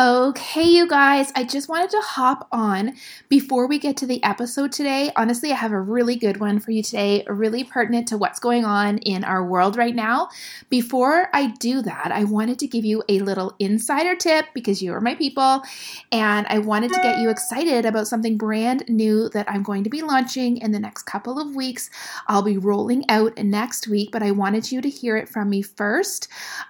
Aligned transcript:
Okay, 0.00 0.62
you 0.62 0.86
guys, 0.86 1.32
I 1.34 1.42
just 1.42 1.68
wanted 1.68 1.90
to 1.90 2.00
hop 2.00 2.46
on 2.52 2.94
before 3.28 3.66
we 3.66 3.80
get 3.80 3.96
to 3.96 4.06
the 4.06 4.22
episode 4.22 4.70
today. 4.70 5.10
Honestly, 5.16 5.50
I 5.50 5.56
have 5.56 5.72
a 5.72 5.80
really 5.80 6.14
good 6.14 6.38
one 6.38 6.60
for 6.60 6.70
you 6.70 6.84
today, 6.84 7.24
really 7.26 7.64
pertinent 7.64 8.06
to 8.08 8.16
what's 8.16 8.38
going 8.38 8.64
on 8.64 8.98
in 8.98 9.24
our 9.24 9.44
world 9.44 9.76
right 9.76 9.96
now. 9.96 10.28
Before 10.68 11.28
I 11.32 11.48
do 11.48 11.82
that, 11.82 12.12
I 12.12 12.22
wanted 12.22 12.60
to 12.60 12.68
give 12.68 12.84
you 12.84 13.02
a 13.08 13.18
little 13.18 13.56
insider 13.58 14.14
tip 14.14 14.46
because 14.54 14.80
you 14.80 14.92
are 14.92 15.00
my 15.00 15.16
people, 15.16 15.64
and 16.12 16.46
I 16.48 16.60
wanted 16.60 16.92
to 16.92 17.00
get 17.00 17.18
you 17.18 17.28
excited 17.28 17.84
about 17.84 18.06
something 18.06 18.36
brand 18.36 18.84
new 18.86 19.28
that 19.30 19.50
I'm 19.50 19.64
going 19.64 19.82
to 19.82 19.90
be 19.90 20.02
launching 20.02 20.58
in 20.58 20.70
the 20.70 20.78
next 20.78 21.06
couple 21.06 21.40
of 21.40 21.56
weeks. 21.56 21.90
I'll 22.28 22.42
be 22.42 22.56
rolling 22.56 23.04
out 23.08 23.36
next 23.36 23.88
week, 23.88 24.10
but 24.12 24.22
I 24.22 24.30
wanted 24.30 24.70
you 24.70 24.80
to 24.80 24.88
hear 24.88 25.16
it 25.16 25.28
from 25.28 25.50
me 25.50 25.60
first. 25.60 26.28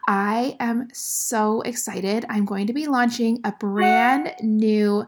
I 0.09 0.57
am 0.61 0.89
so 0.95 1.61
excited. 1.61 2.25
I'm 2.31 2.47
going 2.47 2.67
to 2.69 2.73
be 2.73 2.87
launching 2.87 3.18
launching 3.19 3.41
a 3.45 3.53
brand 3.53 4.33
new 4.43 5.05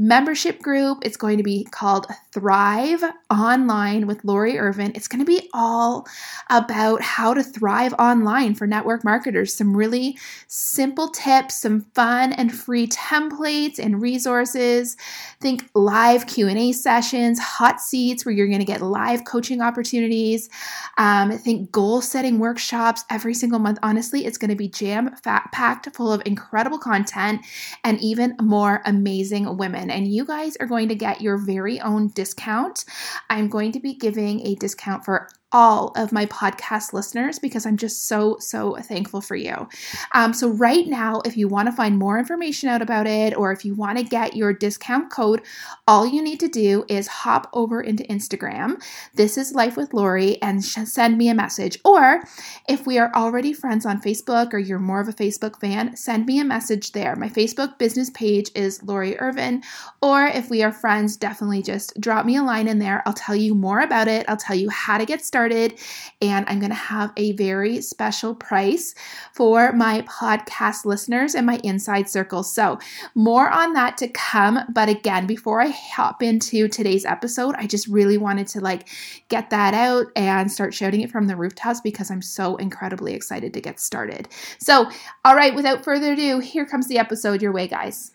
membership 0.00 0.62
group. 0.62 0.98
It's 1.02 1.18
going 1.18 1.36
to 1.36 1.42
be 1.42 1.64
called 1.64 2.06
Thrive 2.32 3.04
Online 3.30 4.06
with 4.06 4.24
Lori 4.24 4.58
Irvin. 4.58 4.92
It's 4.94 5.06
going 5.06 5.18
to 5.18 5.26
be 5.26 5.50
all 5.52 6.06
about 6.48 7.02
how 7.02 7.34
to 7.34 7.42
thrive 7.42 7.92
online 7.98 8.54
for 8.54 8.66
network 8.66 9.04
marketers. 9.04 9.54
Some 9.54 9.76
really 9.76 10.16
simple 10.46 11.10
tips, 11.10 11.60
some 11.60 11.82
fun 11.94 12.32
and 12.32 12.50
free 12.50 12.86
templates 12.86 13.78
and 13.78 14.00
resources. 14.00 14.96
Think 15.38 15.68
live 15.74 16.26
Q&A 16.26 16.72
sessions, 16.72 17.38
hot 17.38 17.78
seats 17.78 18.24
where 18.24 18.34
you're 18.34 18.46
going 18.46 18.60
to 18.60 18.64
get 18.64 18.80
live 18.80 19.26
coaching 19.26 19.60
opportunities. 19.60 20.48
Um, 20.96 21.36
think 21.36 21.72
goal 21.72 22.00
setting 22.00 22.38
workshops 22.38 23.04
every 23.10 23.34
single 23.34 23.58
month. 23.58 23.78
Honestly, 23.82 24.24
it's 24.24 24.38
going 24.38 24.48
to 24.48 24.56
be 24.56 24.68
jam 24.68 25.14
packed 25.22 25.94
full 25.94 26.10
of 26.10 26.22
incredible 26.24 26.78
content 26.78 27.44
and 27.84 28.00
even 28.00 28.34
more 28.40 28.80
amazing 28.86 29.58
women 29.58 29.89
and 29.90 30.08
you 30.08 30.24
guys 30.24 30.56
are 30.58 30.66
going 30.66 30.88
to 30.88 30.94
get 30.94 31.20
your 31.20 31.38
very 31.38 31.80
own 31.80 32.08
discount. 32.08 32.84
I'm 33.28 33.48
going 33.48 33.72
to 33.72 33.80
be 33.80 33.94
giving 33.94 34.46
a 34.46 34.54
discount 34.54 35.04
for 35.04 35.28
all 35.52 35.92
of 35.96 36.12
my 36.12 36.26
podcast 36.26 36.92
listeners 36.92 37.38
because 37.38 37.66
I'm 37.66 37.76
just 37.76 38.06
so, 38.06 38.36
so 38.38 38.76
thankful 38.76 39.20
for 39.20 39.34
you. 39.34 39.68
Um, 40.12 40.32
so, 40.32 40.48
right 40.48 40.86
now, 40.86 41.20
if 41.24 41.36
you 41.36 41.48
want 41.48 41.66
to 41.68 41.72
find 41.72 41.98
more 41.98 42.18
information 42.18 42.68
out 42.68 42.82
about 42.82 43.06
it 43.06 43.36
or 43.36 43.52
if 43.52 43.64
you 43.64 43.74
want 43.74 43.98
to 43.98 44.04
get 44.04 44.36
your 44.36 44.52
discount 44.52 45.10
code, 45.10 45.42
all 45.88 46.06
you 46.06 46.22
need 46.22 46.40
to 46.40 46.48
do 46.48 46.84
is 46.88 47.08
hop 47.08 47.50
over 47.52 47.80
into 47.80 48.04
Instagram. 48.04 48.82
This 49.14 49.36
is 49.36 49.52
Life 49.52 49.76
with 49.76 49.92
Lori 49.92 50.40
and 50.40 50.64
sh- 50.64 50.78
send 50.84 51.18
me 51.18 51.28
a 51.28 51.34
message. 51.34 51.78
Or 51.84 52.22
if 52.68 52.86
we 52.86 52.98
are 52.98 53.12
already 53.14 53.52
friends 53.52 53.84
on 53.84 54.00
Facebook 54.00 54.52
or 54.52 54.58
you're 54.58 54.78
more 54.78 55.00
of 55.00 55.08
a 55.08 55.12
Facebook 55.12 55.60
fan, 55.60 55.96
send 55.96 56.26
me 56.26 56.38
a 56.38 56.44
message 56.44 56.92
there. 56.92 57.16
My 57.16 57.28
Facebook 57.28 57.78
business 57.78 58.10
page 58.10 58.50
is 58.54 58.82
Lori 58.84 59.18
Irvin. 59.18 59.62
Or 60.00 60.26
if 60.26 60.48
we 60.48 60.62
are 60.62 60.72
friends, 60.72 61.16
definitely 61.16 61.62
just 61.62 62.00
drop 62.00 62.24
me 62.24 62.36
a 62.36 62.42
line 62.42 62.68
in 62.68 62.78
there. 62.78 63.02
I'll 63.04 63.12
tell 63.12 63.36
you 63.36 63.54
more 63.54 63.80
about 63.80 64.06
it, 64.06 64.26
I'll 64.28 64.36
tell 64.36 64.56
you 64.56 64.70
how 64.70 64.98
to 64.98 65.04
get 65.04 65.24
started 65.24 65.39
started, 65.40 65.78
and 66.20 66.44
I'm 66.48 66.58
going 66.58 66.70
to 66.70 66.76
have 66.76 67.12
a 67.16 67.32
very 67.32 67.80
special 67.80 68.34
price 68.34 68.94
for 69.32 69.72
my 69.72 70.02
podcast 70.02 70.84
listeners 70.84 71.34
and 71.34 71.46
my 71.46 71.58
inside 71.64 72.10
circle. 72.10 72.42
So, 72.42 72.78
more 73.14 73.48
on 73.48 73.72
that 73.72 73.96
to 73.98 74.08
come. 74.08 74.58
But 74.68 74.90
again, 74.90 75.26
before 75.26 75.62
I 75.62 75.68
hop 75.68 76.22
into 76.22 76.68
today's 76.68 77.06
episode, 77.06 77.54
I 77.56 77.66
just 77.66 77.86
really 77.88 78.18
wanted 78.18 78.48
to 78.48 78.60
like 78.60 78.86
get 79.30 79.48
that 79.48 79.72
out 79.72 80.08
and 80.14 80.52
start 80.52 80.74
shouting 80.74 81.00
it 81.00 81.10
from 81.10 81.26
the 81.26 81.36
rooftops 81.36 81.80
because 81.80 82.10
I'm 82.10 82.20
so 82.20 82.56
incredibly 82.56 83.14
excited 83.14 83.54
to 83.54 83.62
get 83.62 83.80
started. 83.80 84.28
So, 84.58 84.90
all 85.24 85.34
right, 85.34 85.54
without 85.54 85.84
further 85.84 86.12
ado, 86.12 86.40
here 86.40 86.66
comes 86.66 86.86
the 86.86 86.98
episode 86.98 87.40
your 87.40 87.52
way, 87.52 87.66
guys. 87.66 88.12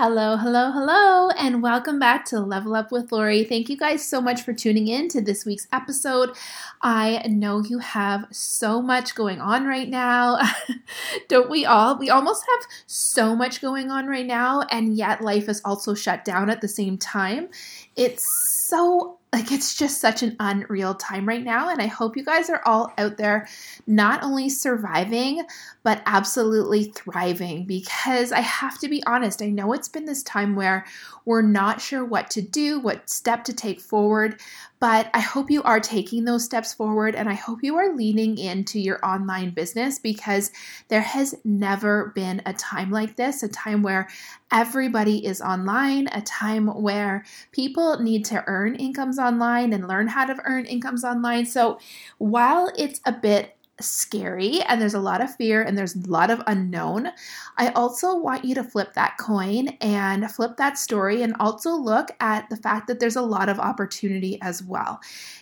Hello, 0.00 0.36
hello, 0.36 0.70
hello, 0.70 1.30
and 1.30 1.60
welcome 1.60 1.98
back 1.98 2.24
to 2.26 2.38
Level 2.38 2.76
Up 2.76 2.92
with 2.92 3.10
Lori. 3.10 3.42
Thank 3.42 3.68
you 3.68 3.76
guys 3.76 4.06
so 4.06 4.20
much 4.20 4.42
for 4.42 4.52
tuning 4.52 4.86
in 4.86 5.08
to 5.08 5.20
this 5.20 5.44
week's 5.44 5.66
episode. 5.72 6.36
I 6.80 7.26
know 7.26 7.64
you 7.64 7.80
have 7.80 8.28
so 8.30 8.80
much 8.80 9.16
going 9.16 9.40
on 9.40 9.66
right 9.66 9.88
now. 9.88 10.38
Don't 11.28 11.50
we 11.50 11.64
all? 11.64 11.98
We 11.98 12.10
almost 12.10 12.44
have 12.48 12.70
so 12.86 13.34
much 13.34 13.60
going 13.60 13.90
on 13.90 14.06
right 14.06 14.24
now, 14.24 14.62
and 14.70 14.96
yet 14.96 15.20
life 15.20 15.48
is 15.48 15.60
also 15.64 15.94
shut 15.94 16.24
down 16.24 16.48
at 16.48 16.60
the 16.60 16.68
same 16.68 16.96
time. 16.96 17.48
It's 17.96 18.24
so 18.24 19.17
like 19.32 19.52
it's 19.52 19.76
just 19.76 20.00
such 20.00 20.22
an 20.22 20.34
unreal 20.40 20.94
time 20.94 21.28
right 21.28 21.44
now 21.44 21.68
and 21.68 21.82
i 21.82 21.86
hope 21.86 22.16
you 22.16 22.24
guys 22.24 22.48
are 22.48 22.62
all 22.64 22.92
out 22.98 23.16
there 23.16 23.46
not 23.86 24.22
only 24.22 24.48
surviving 24.48 25.42
but 25.82 26.02
absolutely 26.06 26.84
thriving 26.84 27.64
because 27.64 28.32
i 28.32 28.40
have 28.40 28.78
to 28.78 28.88
be 28.88 29.04
honest 29.06 29.42
i 29.42 29.50
know 29.50 29.72
it's 29.72 29.88
been 29.88 30.06
this 30.06 30.22
time 30.22 30.54
where 30.54 30.84
we're 31.24 31.42
not 31.42 31.80
sure 31.80 32.04
what 32.04 32.30
to 32.30 32.40
do 32.40 32.80
what 32.80 33.08
step 33.08 33.44
to 33.44 33.52
take 33.52 33.80
forward 33.80 34.40
but 34.80 35.10
I 35.12 35.20
hope 35.20 35.50
you 35.50 35.62
are 35.64 35.80
taking 35.80 36.24
those 36.24 36.44
steps 36.44 36.72
forward 36.72 37.14
and 37.14 37.28
I 37.28 37.34
hope 37.34 37.62
you 37.62 37.76
are 37.76 37.94
leaning 37.94 38.38
into 38.38 38.78
your 38.78 39.04
online 39.04 39.50
business 39.50 39.98
because 39.98 40.52
there 40.88 41.00
has 41.00 41.34
never 41.44 42.12
been 42.14 42.42
a 42.46 42.52
time 42.52 42.90
like 42.90 43.16
this, 43.16 43.42
a 43.42 43.48
time 43.48 43.82
where 43.82 44.08
everybody 44.52 45.24
is 45.24 45.40
online, 45.40 46.08
a 46.12 46.22
time 46.22 46.66
where 46.68 47.24
people 47.52 47.98
need 48.00 48.24
to 48.26 48.42
earn 48.46 48.74
incomes 48.76 49.18
online 49.18 49.72
and 49.72 49.88
learn 49.88 50.08
how 50.08 50.24
to 50.24 50.36
earn 50.44 50.64
incomes 50.66 51.04
online. 51.04 51.46
So 51.46 51.78
while 52.18 52.70
it's 52.76 53.00
a 53.04 53.12
bit 53.12 53.56
scary 53.80 54.60
and 54.62 54.80
there's 54.80 54.94
a 54.94 55.00
lot 55.00 55.20
of 55.20 55.34
fear 55.36 55.62
and 55.62 55.76
there's 55.78 55.94
a 55.94 56.10
lot 56.10 56.30
of 56.30 56.42
unknown. 56.46 57.08
I 57.56 57.68
also 57.70 58.16
want 58.16 58.44
you 58.44 58.54
to 58.56 58.64
flip 58.64 58.94
that 58.94 59.18
coin 59.18 59.68
and 59.80 60.30
flip 60.30 60.56
that 60.56 60.78
story 60.78 61.22
and 61.22 61.34
also 61.38 61.70
look 61.70 62.10
at 62.20 62.48
the 62.50 62.56
fact 62.56 62.88
that 62.88 63.00
there's 63.00 63.16
a 63.16 63.22
lot 63.22 63.48
of 63.48 63.60
opportunity 63.60 64.40
as 64.42 64.62
well. 64.62 65.00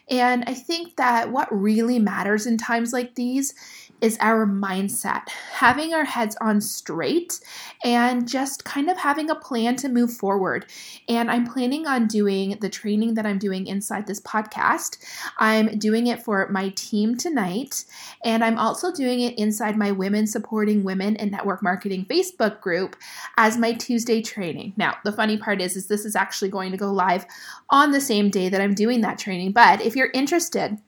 And 0.09 0.45
I 0.47 0.55
think 0.55 0.97
that 0.97 1.33
what 1.33 1.49
really 1.51 1.99
matters 1.99 2.47
in 2.47 2.59
times 2.59 2.93
like 2.93 3.15
these 3.15 3.55
is 4.01 4.19
our 4.21 4.47
mindset, 4.47 5.29
having 5.53 5.95
our 5.95 6.05
heads 6.05 6.37
on 6.41 6.61
straight 6.61 7.41
and 7.85 8.29
just 8.29 8.65
kind 8.65 8.91
of 8.91 8.97
having 8.97 9.31
a 9.31 9.35
plan 9.35 9.77
to 9.77 9.89
move 9.89 10.13
forward. 10.13 10.67
And 11.09 11.31
I'm 11.31 11.47
planning 11.47 11.87
on 11.87 12.07
doing 12.07 12.59
the 12.61 12.69
training 12.69 13.15
that 13.15 13.27
I'm 13.27 13.39
doing 13.39 13.67
inside 13.67 14.07
this 14.07 14.21
podcast. 14.21 14.99
I'm 15.39 15.79
doing 15.79 16.07
it 16.07 16.23
for 16.23 16.49
my 16.51 16.71
team 16.71 17.17
tonight, 17.17 17.85
and 18.25 18.45
I'm 18.45 18.59
also 18.59 18.93
doing 18.93 19.21
it 19.21 19.39
inside 19.39 19.77
my 19.77 19.93
Women 19.93 20.27
Supporting 20.27 20.85
Women 20.85 21.17
in 21.17 21.31
Network 21.31 21.63
Marketing 21.63 22.05
Facebook 22.05 22.61
group 22.61 22.97
as 23.37 23.57
my 23.57 23.73
Tuesday 23.73 24.23
training. 24.23 24.75
Now, 24.77 24.97
the 25.05 25.13
funny 25.13 25.37
part 25.37 25.61
is, 25.61 25.77
is 25.77 25.87
this 25.87 26.05
is 26.05 26.17
actually 26.17 26.51
going 26.51 26.71
to 26.73 26.79
go 26.79 26.93
live 26.93 27.27
on 27.71 27.91
the 27.91 28.01
same 28.01 28.31
day 28.31 28.49
that 28.49 28.61
I'm 28.61 28.75
doing 28.75 29.01
that 29.01 29.19
training. 29.19 29.53
But 29.53 29.81
if 29.81 29.97
you're 29.97 30.11
interested, 30.13 30.79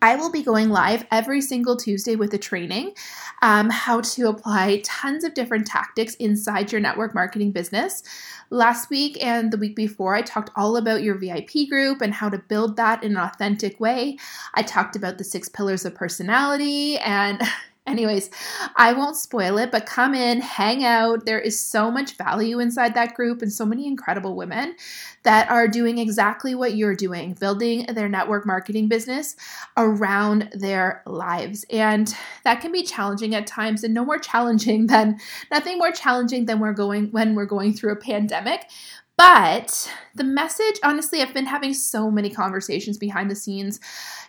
I 0.00 0.14
will 0.16 0.30
be 0.30 0.42
going 0.42 0.70
live 0.70 1.04
every 1.10 1.40
single 1.40 1.76
Tuesday 1.76 2.14
with 2.14 2.32
a 2.32 2.38
training 2.38 2.92
um, 3.42 3.68
how 3.70 4.00
to 4.00 4.28
apply 4.28 4.80
tons 4.84 5.24
of 5.24 5.34
different 5.34 5.66
tactics 5.66 6.14
inside 6.16 6.70
your 6.70 6.80
network 6.80 7.14
marketing 7.14 7.50
business. 7.50 8.02
Last 8.50 8.90
week 8.90 9.22
and 9.24 9.52
the 9.52 9.56
week 9.56 9.74
before, 9.74 10.14
I 10.14 10.22
talked 10.22 10.50
all 10.56 10.76
about 10.76 11.02
your 11.02 11.16
VIP 11.16 11.68
group 11.68 12.00
and 12.00 12.14
how 12.14 12.28
to 12.28 12.38
build 12.38 12.76
that 12.76 13.02
in 13.02 13.12
an 13.12 13.18
authentic 13.18 13.80
way. 13.80 14.18
I 14.54 14.62
talked 14.62 14.94
about 14.94 15.18
the 15.18 15.24
six 15.24 15.48
pillars 15.48 15.84
of 15.84 15.94
personality 15.94 16.98
and 16.98 17.42
Anyways, 17.88 18.28
I 18.76 18.92
won't 18.92 19.16
spoil 19.16 19.56
it, 19.56 19.70
but 19.72 19.86
come 19.86 20.14
in, 20.14 20.42
hang 20.42 20.84
out. 20.84 21.24
There 21.24 21.40
is 21.40 21.58
so 21.58 21.90
much 21.90 22.16
value 22.16 22.60
inside 22.60 22.94
that 22.94 23.14
group 23.14 23.40
and 23.40 23.50
so 23.50 23.64
many 23.64 23.86
incredible 23.86 24.36
women 24.36 24.76
that 25.22 25.50
are 25.50 25.66
doing 25.66 25.96
exactly 25.96 26.54
what 26.54 26.76
you're 26.76 26.94
doing, 26.94 27.32
building 27.32 27.86
their 27.86 28.08
network 28.08 28.46
marketing 28.46 28.88
business 28.88 29.36
around 29.78 30.50
their 30.52 31.02
lives. 31.06 31.64
And 31.70 32.14
that 32.44 32.60
can 32.60 32.72
be 32.72 32.82
challenging 32.82 33.34
at 33.34 33.46
times 33.46 33.82
and 33.82 33.94
no 33.94 34.04
more 34.04 34.18
challenging 34.18 34.86
than 34.88 35.18
nothing 35.50 35.78
more 35.78 35.92
challenging 35.92 36.44
than 36.44 36.60
we're 36.60 36.74
going 36.74 37.06
when 37.10 37.34
we're 37.34 37.46
going 37.46 37.72
through 37.72 37.92
a 37.92 37.96
pandemic. 37.96 38.66
But 39.18 39.92
the 40.14 40.22
message, 40.22 40.76
honestly, 40.84 41.20
I've 41.20 41.34
been 41.34 41.46
having 41.46 41.74
so 41.74 42.08
many 42.08 42.30
conversations 42.30 42.98
behind 42.98 43.28
the 43.28 43.34
scenes 43.34 43.80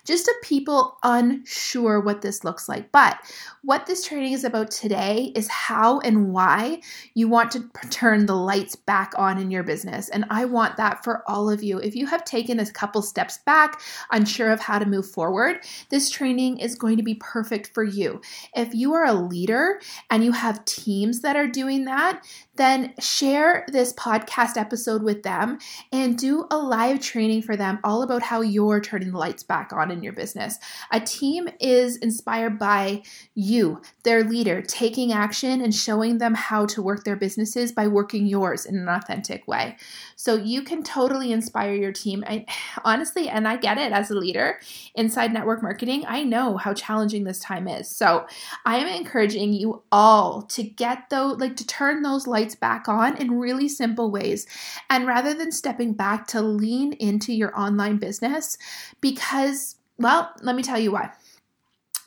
just 0.10 0.28
of 0.28 0.34
people 0.42 0.98
unsure 1.04 2.02
what 2.02 2.22
this 2.22 2.44
looks 2.44 2.68
like. 2.68 2.92
But 2.92 3.20
what 3.62 3.86
this 3.86 4.08
training 4.08 4.34
is 4.34 4.44
about 4.44 4.72
today 4.72 5.32
is 5.36 5.48
how 5.48 6.00
and 6.00 6.34
why 6.34 6.82
you 7.14 7.28
want 7.28 7.52
to 7.52 7.70
turn 7.92 8.26
the 8.26 8.36
lights 8.36 8.76
back 8.76 9.14
on 9.18 9.38
in 9.38 9.52
your 9.52 9.62
business. 9.62 10.10
And 10.10 10.26
I 10.32 10.46
want 10.46 10.78
that 10.78 11.04
for 11.04 11.24
all 11.30 11.48
of 11.48 11.62
you. 11.62 11.78
If 11.78 11.96
you 11.96 12.08
have 12.08 12.26
taken 12.26 12.60
a 12.60 12.72
couple 12.72 13.04
steps 13.04 13.38
back, 13.46 13.82
unsure 14.12 14.52
of 14.52 14.60
how 14.60 14.80
to 14.80 14.86
move 14.88 15.10
forward, 15.10 15.60
this 15.90 16.10
training 16.10 16.58
is 16.58 16.74
going 16.74 16.98
to 16.98 17.04
be 17.04 17.16
perfect 17.16 17.72
for 17.76 17.84
you. 17.84 18.20
If 18.56 18.74
you 18.74 18.96
are 18.96 19.06
a 19.06 19.14
leader 19.14 19.80
and 20.10 20.24
you 20.24 20.32
have 20.32 20.66
teams 20.66 21.22
that 21.22 21.36
are 21.36 21.48
doing 21.48 21.86
that, 21.86 22.26
then 22.56 22.94
share 23.00 23.66
this 23.70 23.94
podcast 23.94 24.58
episode 24.58 25.04
with 25.04 25.24
them 25.24 25.60
and 25.92 26.18
do 26.18 26.48
a 26.50 26.58
live 26.58 27.00
training 27.00 27.42
for 27.42 27.56
them 27.56 27.80
all 27.84 28.02
about 28.02 28.22
how 28.22 28.42
you're 28.42 28.82
turning 28.82 29.12
the 29.12 29.18
lights 29.18 29.44
back 29.44 29.72
on 29.72 29.92
in 29.92 29.99
your 30.04 30.14
business. 30.14 30.58
A 30.92 31.00
team 31.00 31.50
is 31.60 31.98
inspired 31.98 32.58
by 32.60 33.04
you, 33.36 33.82
their 34.04 34.24
leader, 34.24 34.62
taking 34.62 35.12
action 35.12 35.62
and 35.62 35.74
showing 35.74 36.18
them 36.18 36.34
how 36.34 36.66
to 36.68 36.82
work 36.82 37.04
their 37.04 37.16
businesses 37.16 37.72
by 37.72 37.88
working 37.88 38.26
yours 38.26 38.66
in 38.66 38.78
an 38.78 38.90
authentic 38.90 39.48
way. 39.48 39.78
So 40.16 40.36
you 40.36 40.62
can 40.62 40.84
totally 40.84 41.32
inspire 41.32 41.74
your 41.74 41.92
team. 41.92 42.24
I, 42.28 42.46
honestly, 42.84 43.30
and 43.30 43.48
I 43.48 43.58
get 43.58 43.78
it 43.78 43.92
as 43.92 44.12
a 44.12 44.16
leader 44.16 44.60
inside 44.96 45.34
network 45.34 45.64
marketing, 45.64 46.06
I 46.08 46.24
know 46.24 46.58
how 46.58 46.74
challenging 46.74 47.24
this 47.24 47.40
time 47.40 47.68
is. 47.68 47.90
So 47.90 48.28
I 48.66 48.78
am 48.78 48.88
encouraging 48.88 49.54
you 49.54 49.84
all 49.92 50.42
to 50.44 50.64
get 50.64 51.10
those, 51.10 51.40
like 51.40 51.56
to 51.58 51.68
turn 51.68 52.02
those 52.02 52.28
lights 52.28 52.56
back 52.56 52.88
on 52.88 53.18
in 53.18 53.40
really 53.40 53.70
simple 53.70 54.12
ways. 54.12 54.46
And 54.90 55.08
rather 55.08 55.34
than 55.34 55.52
stepping 55.52 55.94
back 55.94 56.28
to 56.28 56.42
lean 56.42 56.94
into 56.94 57.34
your 57.34 57.58
online 57.58 57.98
business, 57.98 58.58
because, 59.02 59.76
well, 60.00 60.32
let 60.42 60.56
me 60.56 60.64
tell 60.64 60.80
you 60.80 60.92
why. 60.92 61.12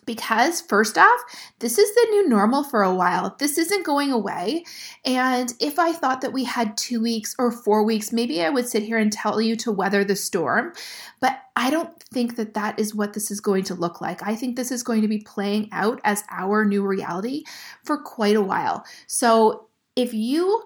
because, 0.05 0.61
first 0.61 0.99
off, 0.99 1.21
this 1.61 1.79
is 1.79 1.95
the 1.95 2.07
new 2.11 2.29
normal 2.29 2.65
for 2.65 2.83
a 2.83 2.95
while. 2.95 3.37
This 3.39 3.57
isn't 3.57 3.87
going 3.87 4.11
away. 4.11 4.65
And 5.05 5.53
if 5.61 5.79
I 5.79 5.93
thought 5.93 6.23
that 6.23 6.33
we 6.33 6.45
had 6.45 6.77
two 6.77 7.01
weeks 7.01 7.37
or 7.39 7.53
four 7.53 7.85
weeks, 7.85 8.13
maybe 8.13 8.43
I 8.43 8.51
would 8.51 8.67
sit 8.69 8.83
here 8.83 8.99
and 8.99 9.13
tell 9.13 9.41
you 9.41 9.55
to 9.57 9.71
weather 9.71 10.03
the 10.03 10.17
storm. 10.17 10.73
But 11.21 11.41
I 11.55 11.71
don't 11.71 12.03
think 12.03 12.37
that 12.37 12.55
that 12.55 12.81
is 12.81 12.95
what 12.95 13.13
this 13.13 13.31
is 13.31 13.41
going 13.41 13.65
to 13.65 13.75
look 13.75 14.01
like. 14.01 14.27
I 14.27 14.35
think 14.35 14.57
this 14.57 14.73
is 14.73 14.83
going 14.83 15.03
to 15.03 15.09
be 15.09 15.19
playing 15.19 15.69
out 15.71 16.01
as 16.03 16.25
our 16.31 16.65
new 16.65 16.85
reality 16.85 17.45
for 17.85 17.97
quite 17.97 18.37
a 18.37 18.43
while. 18.43 18.85
So 19.07 19.69
if 19.95 20.13
you 20.13 20.65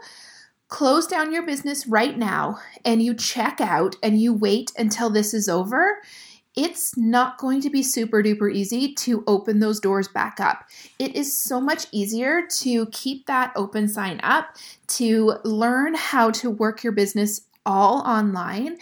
close 0.68 1.06
down 1.06 1.32
your 1.32 1.44
business 1.44 1.86
right 1.86 2.16
now 2.16 2.58
and 2.84 3.02
you 3.02 3.14
check 3.14 3.60
out 3.60 3.96
and 4.02 4.20
you 4.20 4.32
wait 4.32 4.72
until 4.78 5.10
this 5.10 5.34
is 5.34 5.48
over, 5.48 5.98
it's 6.56 6.96
not 6.96 7.38
going 7.38 7.60
to 7.60 7.70
be 7.70 7.82
super 7.82 8.22
duper 8.22 8.52
easy 8.52 8.94
to 8.94 9.22
open 9.26 9.60
those 9.60 9.78
doors 9.78 10.08
back 10.08 10.40
up. 10.40 10.64
It 10.98 11.14
is 11.14 11.36
so 11.36 11.60
much 11.60 11.86
easier 11.92 12.46
to 12.60 12.86
keep 12.86 13.26
that 13.26 13.52
open 13.54 13.88
sign 13.88 14.20
up, 14.22 14.56
to 14.88 15.34
learn 15.44 15.94
how 15.94 16.30
to 16.32 16.50
work 16.50 16.82
your 16.82 16.92
business 16.92 17.42
all 17.66 17.98
online 18.00 18.78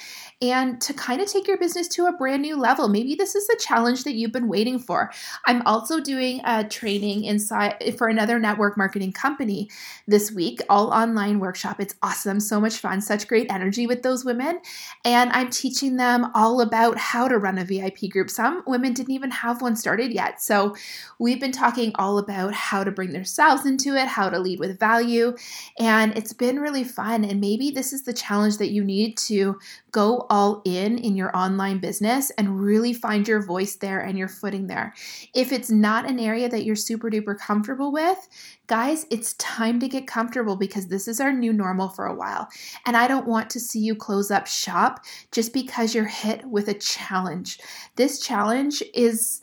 and 0.50 0.80
to 0.80 0.92
kind 0.92 1.20
of 1.20 1.28
take 1.28 1.46
your 1.46 1.58
business 1.58 1.88
to 1.88 2.06
a 2.06 2.12
brand 2.12 2.42
new 2.42 2.56
level. 2.56 2.88
Maybe 2.88 3.14
this 3.14 3.34
is 3.34 3.46
the 3.46 3.58
challenge 3.60 4.04
that 4.04 4.14
you've 4.14 4.32
been 4.32 4.48
waiting 4.48 4.78
for. 4.78 5.10
I'm 5.46 5.62
also 5.62 6.00
doing 6.00 6.40
a 6.44 6.64
training 6.64 7.24
inside 7.24 7.76
eh, 7.80 7.92
for 7.92 8.08
another 8.08 8.38
network 8.38 8.76
marketing 8.76 9.12
company 9.12 9.68
this 10.06 10.30
week, 10.30 10.60
all 10.68 10.92
online 10.92 11.38
workshop. 11.40 11.80
It's 11.80 11.94
awesome, 12.02 12.40
so 12.40 12.60
much 12.60 12.76
fun, 12.76 13.00
such 13.00 13.28
great 13.28 13.50
energy 13.50 13.86
with 13.86 14.02
those 14.02 14.24
women. 14.24 14.60
And 15.04 15.30
I'm 15.32 15.50
teaching 15.50 15.96
them 15.96 16.30
all 16.34 16.60
about 16.60 16.98
how 16.98 17.28
to 17.28 17.38
run 17.38 17.58
a 17.58 17.64
VIP 17.64 18.10
group. 18.10 18.30
Some 18.30 18.62
women 18.66 18.92
didn't 18.92 19.14
even 19.14 19.30
have 19.30 19.62
one 19.62 19.76
started 19.76 20.12
yet. 20.12 20.42
So 20.42 20.74
we've 21.18 21.40
been 21.40 21.52
talking 21.52 21.92
all 21.96 22.18
about 22.18 22.54
how 22.54 22.84
to 22.84 22.90
bring 22.90 23.12
themselves 23.12 23.66
into 23.66 23.94
it, 23.96 24.08
how 24.08 24.28
to 24.28 24.38
lead 24.38 24.60
with 24.60 24.78
value. 24.78 25.36
And 25.78 26.16
it's 26.16 26.32
been 26.32 26.60
really 26.60 26.84
fun. 26.84 27.24
And 27.24 27.40
maybe 27.40 27.70
this 27.70 27.92
is 27.92 28.02
the 28.02 28.12
challenge 28.12 28.58
that 28.58 28.70
you 28.70 28.84
need 28.84 29.16
to 29.18 29.58
go 29.94 30.26
all 30.28 30.60
in 30.64 30.98
in 30.98 31.14
your 31.16 31.34
online 31.36 31.78
business 31.78 32.32
and 32.36 32.60
really 32.60 32.92
find 32.92 33.28
your 33.28 33.40
voice 33.40 33.76
there 33.76 34.00
and 34.00 34.18
your 34.18 34.26
footing 34.26 34.66
there. 34.66 34.92
If 35.34 35.52
it's 35.52 35.70
not 35.70 36.10
an 36.10 36.18
area 36.18 36.48
that 36.48 36.64
you're 36.64 36.74
super 36.74 37.08
duper 37.08 37.38
comfortable 37.38 37.92
with, 37.92 38.18
guys, 38.66 39.06
it's 39.10 39.34
time 39.34 39.78
to 39.78 39.88
get 39.88 40.08
comfortable 40.08 40.56
because 40.56 40.88
this 40.88 41.06
is 41.06 41.20
our 41.20 41.32
new 41.32 41.52
normal 41.52 41.88
for 41.88 42.06
a 42.06 42.14
while. 42.14 42.48
And 42.84 42.96
I 42.96 43.06
don't 43.06 43.28
want 43.28 43.50
to 43.50 43.60
see 43.60 43.78
you 43.78 43.94
close 43.94 44.32
up 44.32 44.48
shop 44.48 45.04
just 45.30 45.52
because 45.52 45.94
you're 45.94 46.06
hit 46.06 46.44
with 46.44 46.66
a 46.66 46.74
challenge. 46.74 47.60
This 47.94 48.18
challenge 48.18 48.82
is 48.94 49.42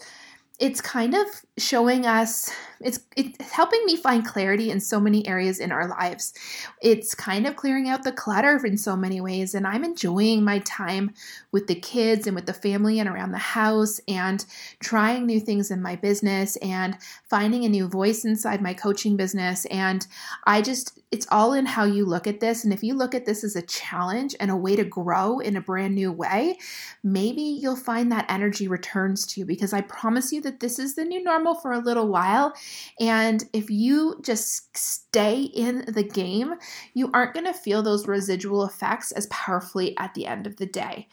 it's 0.59 0.81
kind 0.81 1.15
of 1.15 1.27
showing 1.57 2.05
us 2.05 2.51
it's 2.83 2.99
it's 3.15 3.51
helping 3.51 3.83
me 3.85 3.95
find 3.95 4.25
clarity 4.25 4.71
in 4.71 4.79
so 4.79 4.99
many 4.99 5.27
areas 5.27 5.59
in 5.59 5.71
our 5.71 5.87
lives. 5.87 6.33
It's 6.81 7.15
kind 7.15 7.47
of 7.47 7.55
clearing 7.55 7.89
out 7.89 8.03
the 8.03 8.11
clutter 8.11 8.65
in 8.65 8.77
so 8.77 8.95
many 8.95 9.21
ways 9.21 9.53
and 9.53 9.67
I'm 9.67 9.83
enjoying 9.83 10.43
my 10.43 10.59
time 10.59 11.13
with 11.51 11.67
the 11.67 11.75
kids 11.75 12.27
and 12.27 12.35
with 12.35 12.45
the 12.45 12.53
family 12.53 12.99
and 12.99 13.09
around 13.09 13.31
the 13.31 13.37
house 13.37 13.99
and 14.07 14.45
trying 14.79 15.25
new 15.25 15.39
things 15.39 15.71
in 15.71 15.81
my 15.81 15.95
business 15.95 16.55
and 16.57 16.97
finding 17.29 17.65
a 17.65 17.69
new 17.69 17.87
voice 17.87 18.25
inside 18.25 18.61
my 18.61 18.73
coaching 18.73 19.17
business. 19.17 19.65
And 19.65 20.05
I 20.45 20.61
just 20.61 20.99
it's 21.11 21.27
all 21.29 21.51
in 21.51 21.65
how 21.65 21.83
you 21.83 22.05
look 22.05 22.25
at 22.25 22.39
this. 22.39 22.63
And 22.63 22.71
if 22.71 22.83
you 22.83 22.93
look 22.93 23.13
at 23.13 23.25
this 23.25 23.43
as 23.43 23.57
a 23.57 23.61
challenge 23.61 24.33
and 24.39 24.49
a 24.49 24.55
way 24.55 24.77
to 24.77 24.85
grow 24.85 25.39
in 25.39 25.57
a 25.57 25.61
brand 25.61 25.93
new 25.93 26.09
way, 26.09 26.57
maybe 27.03 27.41
you'll 27.41 27.75
find 27.75 28.11
that 28.11 28.25
energy 28.29 28.69
returns 28.69 29.25
to 29.27 29.41
you 29.41 29.45
because 29.45 29.73
I 29.73 29.81
promise 29.81 30.31
you 30.31 30.39
that 30.41 30.61
this 30.61 30.79
is 30.79 30.95
the 30.95 31.03
new 31.03 31.21
normal 31.21 31.55
for 31.55 31.73
a 31.73 31.79
little 31.79 32.07
while 32.07 32.53
and 32.99 33.43
if 33.53 33.69
you 33.69 34.19
just 34.21 34.75
stay 34.77 35.41
in 35.41 35.85
the 35.87 36.03
game, 36.03 36.55
you 36.93 37.09
aren't 37.13 37.33
going 37.33 37.45
to 37.45 37.53
feel 37.53 37.81
those 37.81 38.07
residual 38.07 38.65
effects 38.65 39.11
as 39.11 39.27
powerfully 39.27 39.97
at 39.97 40.13
the 40.13 40.25
end 40.25 40.47
of 40.47 40.57
the 40.57 40.65
day. 40.65 41.07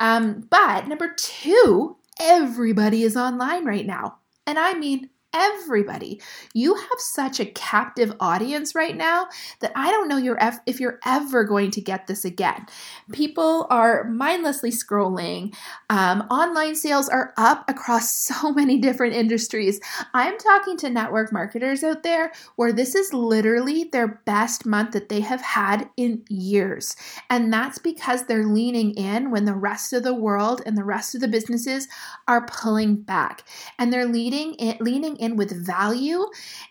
Um, 0.00 0.46
but 0.50 0.88
number 0.88 1.14
two, 1.16 1.96
everybody 2.20 3.02
is 3.02 3.16
online 3.16 3.64
right 3.64 3.86
now. 3.86 4.18
And 4.46 4.58
I 4.58 4.74
mean 4.74 5.10
everybody. 5.38 6.20
You 6.52 6.74
have 6.74 6.98
such 6.98 7.38
a 7.38 7.46
captive 7.46 8.12
audience 8.18 8.74
right 8.74 8.96
now 8.96 9.28
that 9.60 9.72
I 9.76 9.90
don't 9.90 10.08
know 10.08 10.16
you're 10.16 10.38
if 10.66 10.80
you're 10.80 10.98
ever 11.06 11.44
going 11.44 11.70
to 11.72 11.80
get 11.80 12.06
this 12.06 12.24
again. 12.24 12.66
People 13.12 13.66
are 13.70 14.04
mindlessly 14.04 14.70
scrolling. 14.70 15.54
Um, 15.90 16.22
online 16.22 16.74
sales 16.74 17.08
are 17.08 17.32
up 17.36 17.68
across 17.68 18.10
so 18.28 18.52
many 18.52 18.78
different 18.78 19.14
industries. 19.14 19.80
I'm 20.14 20.38
talking 20.38 20.76
to 20.78 20.90
network 20.90 21.32
marketers 21.32 21.84
out 21.84 22.02
there 22.02 22.32
where 22.56 22.72
this 22.72 22.94
is 22.94 23.12
literally 23.12 23.84
their 23.84 24.20
best 24.24 24.66
month 24.66 24.92
that 24.92 25.08
they 25.08 25.20
have 25.20 25.40
had 25.40 25.88
in 25.96 26.24
years. 26.28 26.96
And 27.30 27.52
that's 27.52 27.78
because 27.78 28.24
they're 28.24 28.46
leaning 28.46 28.92
in 28.94 29.30
when 29.30 29.44
the 29.44 29.54
rest 29.54 29.92
of 29.92 30.02
the 30.02 30.14
world 30.14 30.62
and 30.66 30.76
the 30.76 30.84
rest 30.84 31.14
of 31.14 31.20
the 31.20 31.28
businesses 31.28 31.88
are 32.26 32.46
pulling 32.46 32.96
back. 32.96 33.44
And 33.78 33.92
they're 33.92 34.06
leading 34.06 34.54
in, 34.54 34.76
leaning 34.80 35.16
in 35.16 35.27
with 35.36 35.66
value 35.66 36.26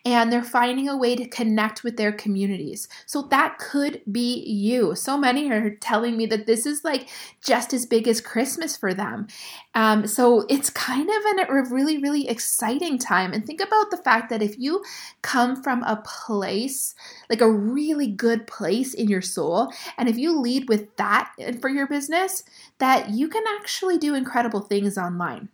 and 0.06 0.32
they're 0.32 0.44
finding 0.44 0.90
a 0.90 0.98
way 0.98 1.16
to 1.16 1.28
connect 1.28 1.84
with 1.84 1.98
their 1.98 2.12
communities. 2.12 2.88
So 3.06 3.24
that 3.24 3.58
could 3.58 4.02
be 4.12 4.44
you. 4.46 4.96
So 4.96 5.18
many 5.18 5.50
are 5.52 5.72
telling 5.76 6.18
me 6.18 6.26
that 6.28 6.48
this 6.48 6.66
is 6.66 6.84
like 6.84 7.10
just 7.44 7.74
as 7.74 7.86
big 7.86 8.08
as 8.08 8.22
Christmas 8.22 8.78
for 8.78 8.94
them. 8.94 9.28
Um, 9.76 10.08
so 10.08 10.46
it's 10.50 10.70
kind 10.70 11.10
of 11.10 11.26
an, 11.26 11.40
a 11.50 11.74
really, 11.74 11.98
really 11.98 12.28
exciting 12.28 12.98
time. 12.98 13.34
And 13.34 13.46
think 13.46 13.62
about 13.62 13.92
the 13.92 13.98
fact 13.98 14.30
that 14.30 14.42
if 14.42 14.58
you 14.58 14.84
come 15.22 15.62
from 15.62 15.84
a 15.84 16.02
place, 16.06 16.96
like 17.30 17.42
a 17.42 17.52
really 17.52 18.08
good 18.08 18.48
place 18.48 18.94
in 18.94 19.08
your 19.08 19.22
soul, 19.22 19.72
and 19.98 20.10
if 20.10 20.18
you 20.18 20.40
lead 20.40 20.70
with 20.70 20.96
that 20.98 21.32
for 21.62 21.70
your 21.70 21.88
business, 21.88 22.44
that 22.80 23.10
you 23.12 23.28
can 23.28 23.44
actually 23.60 23.98
do 23.98 24.16
incredible 24.16 24.62
things 24.62 24.98
online. 24.98 25.50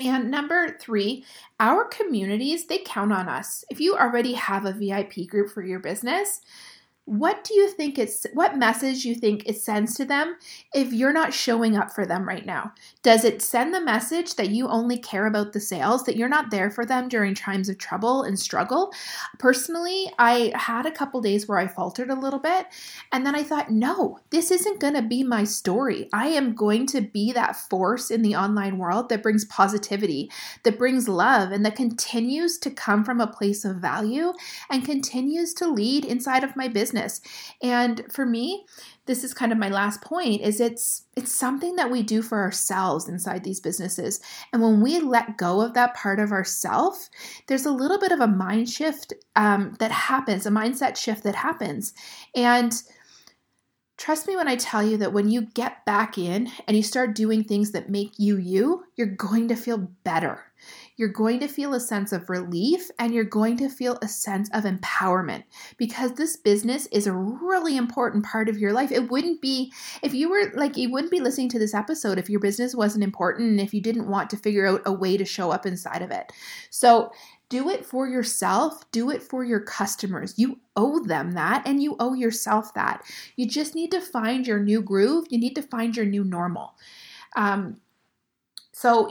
And 0.00 0.30
number 0.30 0.78
three, 0.80 1.24
our 1.58 1.84
communities, 1.84 2.66
they 2.66 2.78
count 2.78 3.12
on 3.12 3.28
us. 3.28 3.64
If 3.70 3.80
you 3.80 3.96
already 3.96 4.32
have 4.32 4.64
a 4.64 4.72
VIP 4.72 5.28
group 5.28 5.50
for 5.50 5.62
your 5.62 5.78
business, 5.78 6.40
what 7.04 7.42
do 7.42 7.54
you 7.54 7.68
think 7.68 7.98
it's 7.98 8.24
what 8.34 8.56
message 8.56 9.04
you 9.04 9.14
think 9.14 9.42
it 9.46 9.56
sends 9.56 9.94
to 9.94 10.04
them 10.04 10.36
if 10.72 10.92
you're 10.92 11.12
not 11.12 11.34
showing 11.34 11.76
up 11.76 11.90
for 11.90 12.06
them 12.06 12.28
right 12.28 12.46
now 12.46 12.72
does 13.02 13.24
it 13.24 13.42
send 13.42 13.74
the 13.74 13.80
message 13.80 14.34
that 14.34 14.50
you 14.50 14.68
only 14.68 14.98
care 14.98 15.26
about 15.26 15.52
the 15.52 15.60
sales 15.60 16.04
that 16.04 16.16
you're 16.16 16.28
not 16.28 16.50
there 16.50 16.70
for 16.70 16.84
them 16.84 17.08
during 17.08 17.34
times 17.34 17.68
of 17.68 17.78
trouble 17.78 18.22
and 18.22 18.38
struggle 18.38 18.92
personally 19.38 20.10
i 20.18 20.52
had 20.54 20.86
a 20.86 20.92
couple 20.92 21.20
days 21.20 21.48
where 21.48 21.58
i 21.58 21.66
faltered 21.66 22.10
a 22.10 22.14
little 22.14 22.38
bit 22.38 22.66
and 23.12 23.26
then 23.26 23.34
i 23.34 23.42
thought 23.42 23.70
no 23.70 24.18
this 24.30 24.50
isn't 24.50 24.80
going 24.80 24.94
to 24.94 25.02
be 25.02 25.22
my 25.22 25.44
story 25.44 26.08
i 26.12 26.26
am 26.26 26.54
going 26.54 26.86
to 26.86 27.00
be 27.00 27.32
that 27.32 27.56
force 27.56 28.10
in 28.10 28.22
the 28.22 28.34
online 28.34 28.78
world 28.78 29.08
that 29.08 29.22
brings 29.22 29.44
positivity 29.44 30.30
that 30.62 30.78
brings 30.78 31.08
love 31.08 31.52
and 31.52 31.64
that 31.64 31.76
continues 31.76 32.58
to 32.58 32.70
come 32.70 33.04
from 33.04 33.20
a 33.20 33.26
place 33.26 33.64
of 33.64 33.76
value 33.76 34.32
and 34.70 34.84
continues 34.84 35.54
to 35.54 35.68
lead 35.68 36.04
inside 36.04 36.44
of 36.44 36.56
my 36.56 36.68
business. 36.68 37.20
And 37.62 38.04
for 38.10 38.26
me, 38.26 38.66
this 39.10 39.24
is 39.24 39.34
kind 39.34 39.50
of 39.50 39.58
my 39.58 39.68
last 39.68 40.00
point 40.02 40.40
is 40.40 40.60
it's 40.60 41.02
it's 41.16 41.34
something 41.34 41.74
that 41.74 41.90
we 41.90 42.00
do 42.00 42.22
for 42.22 42.38
ourselves 42.38 43.08
inside 43.08 43.42
these 43.42 43.58
businesses 43.58 44.20
and 44.52 44.62
when 44.62 44.80
we 44.80 45.00
let 45.00 45.36
go 45.36 45.60
of 45.60 45.74
that 45.74 45.96
part 45.96 46.20
of 46.20 46.30
ourself 46.30 47.10
there's 47.48 47.66
a 47.66 47.72
little 47.72 47.98
bit 47.98 48.12
of 48.12 48.20
a 48.20 48.28
mind 48.28 48.68
shift 48.68 49.12
um, 49.34 49.74
that 49.80 49.90
happens 49.90 50.46
a 50.46 50.50
mindset 50.50 50.96
shift 50.96 51.24
that 51.24 51.34
happens 51.34 51.92
and 52.36 52.82
Trust 54.00 54.26
me 54.26 54.34
when 54.34 54.48
I 54.48 54.56
tell 54.56 54.82
you 54.82 54.96
that 54.96 55.12
when 55.12 55.28
you 55.28 55.42
get 55.42 55.84
back 55.84 56.16
in 56.16 56.50
and 56.66 56.74
you 56.74 56.82
start 56.82 57.14
doing 57.14 57.44
things 57.44 57.72
that 57.72 57.90
make 57.90 58.12
you 58.16 58.38
you, 58.38 58.84
you're 58.96 59.06
going 59.06 59.48
to 59.48 59.54
feel 59.54 59.76
better. 60.04 60.42
You're 61.00 61.08
going 61.08 61.40
to 61.40 61.48
feel 61.48 61.72
a 61.72 61.80
sense 61.80 62.12
of 62.12 62.28
relief 62.28 62.90
and 62.98 63.14
you're 63.14 63.24
going 63.24 63.56
to 63.56 63.70
feel 63.70 63.98
a 64.02 64.06
sense 64.06 64.50
of 64.52 64.64
empowerment 64.64 65.44
because 65.78 66.12
this 66.12 66.36
business 66.36 66.84
is 66.88 67.06
a 67.06 67.14
really 67.14 67.78
important 67.78 68.22
part 68.22 68.50
of 68.50 68.58
your 68.58 68.74
life. 68.74 68.92
It 68.92 69.10
wouldn't 69.10 69.40
be, 69.40 69.72
if 70.02 70.12
you 70.12 70.28
were 70.28 70.52
like, 70.52 70.76
you 70.76 70.92
wouldn't 70.92 71.10
be 71.10 71.20
listening 71.20 71.48
to 71.48 71.58
this 71.58 71.72
episode 71.72 72.18
if 72.18 72.28
your 72.28 72.38
business 72.38 72.74
wasn't 72.74 73.02
important 73.02 73.48
and 73.48 73.62
if 73.62 73.72
you 73.72 73.80
didn't 73.80 74.10
want 74.10 74.28
to 74.28 74.36
figure 74.36 74.66
out 74.66 74.82
a 74.84 74.92
way 74.92 75.16
to 75.16 75.24
show 75.24 75.50
up 75.50 75.64
inside 75.64 76.02
of 76.02 76.10
it. 76.10 76.30
So, 76.68 77.12
do 77.48 77.70
it 77.70 77.86
for 77.86 78.06
yourself, 78.06 78.84
do 78.92 79.08
it 79.08 79.22
for 79.22 79.42
your 79.42 79.60
customers. 79.60 80.34
You 80.36 80.60
owe 80.76 81.02
them 81.02 81.32
that 81.32 81.66
and 81.66 81.82
you 81.82 81.96
owe 81.98 82.12
yourself 82.12 82.74
that. 82.74 83.02
You 83.36 83.48
just 83.48 83.74
need 83.74 83.90
to 83.92 84.02
find 84.02 84.46
your 84.46 84.60
new 84.60 84.82
groove, 84.82 85.28
you 85.30 85.38
need 85.38 85.54
to 85.54 85.62
find 85.62 85.96
your 85.96 86.06
new 86.06 86.24
normal. 86.24 86.74
Um, 87.36 87.80
so 88.72 89.08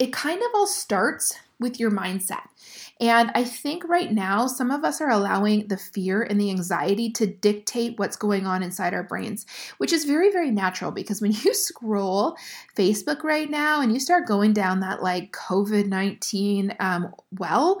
it 0.00 0.12
kind 0.12 0.40
of 0.40 0.48
all 0.54 0.66
starts 0.66 1.34
with 1.60 1.78
your 1.78 1.90
mindset. 1.90 2.48
And 3.00 3.30
I 3.34 3.44
think 3.44 3.88
right 3.88 4.12
now, 4.12 4.46
some 4.46 4.70
of 4.70 4.84
us 4.84 5.00
are 5.00 5.08
allowing 5.08 5.68
the 5.68 5.78
fear 5.78 6.22
and 6.22 6.38
the 6.38 6.50
anxiety 6.50 7.10
to 7.12 7.26
dictate 7.26 7.98
what's 7.98 8.16
going 8.16 8.46
on 8.46 8.62
inside 8.62 8.92
our 8.92 9.02
brains, 9.02 9.46
which 9.78 9.92
is 9.92 10.04
very, 10.04 10.30
very 10.30 10.50
natural 10.50 10.90
because 10.90 11.22
when 11.22 11.32
you 11.44 11.54
scroll 11.54 12.36
Facebook 12.76 13.22
right 13.22 13.50
now 13.50 13.80
and 13.80 13.92
you 13.92 14.00
start 14.00 14.26
going 14.26 14.52
down 14.52 14.80
that 14.80 15.02
like 15.02 15.32
COVID 15.32 15.86
19 15.86 16.74
um, 16.78 17.14
well, 17.38 17.80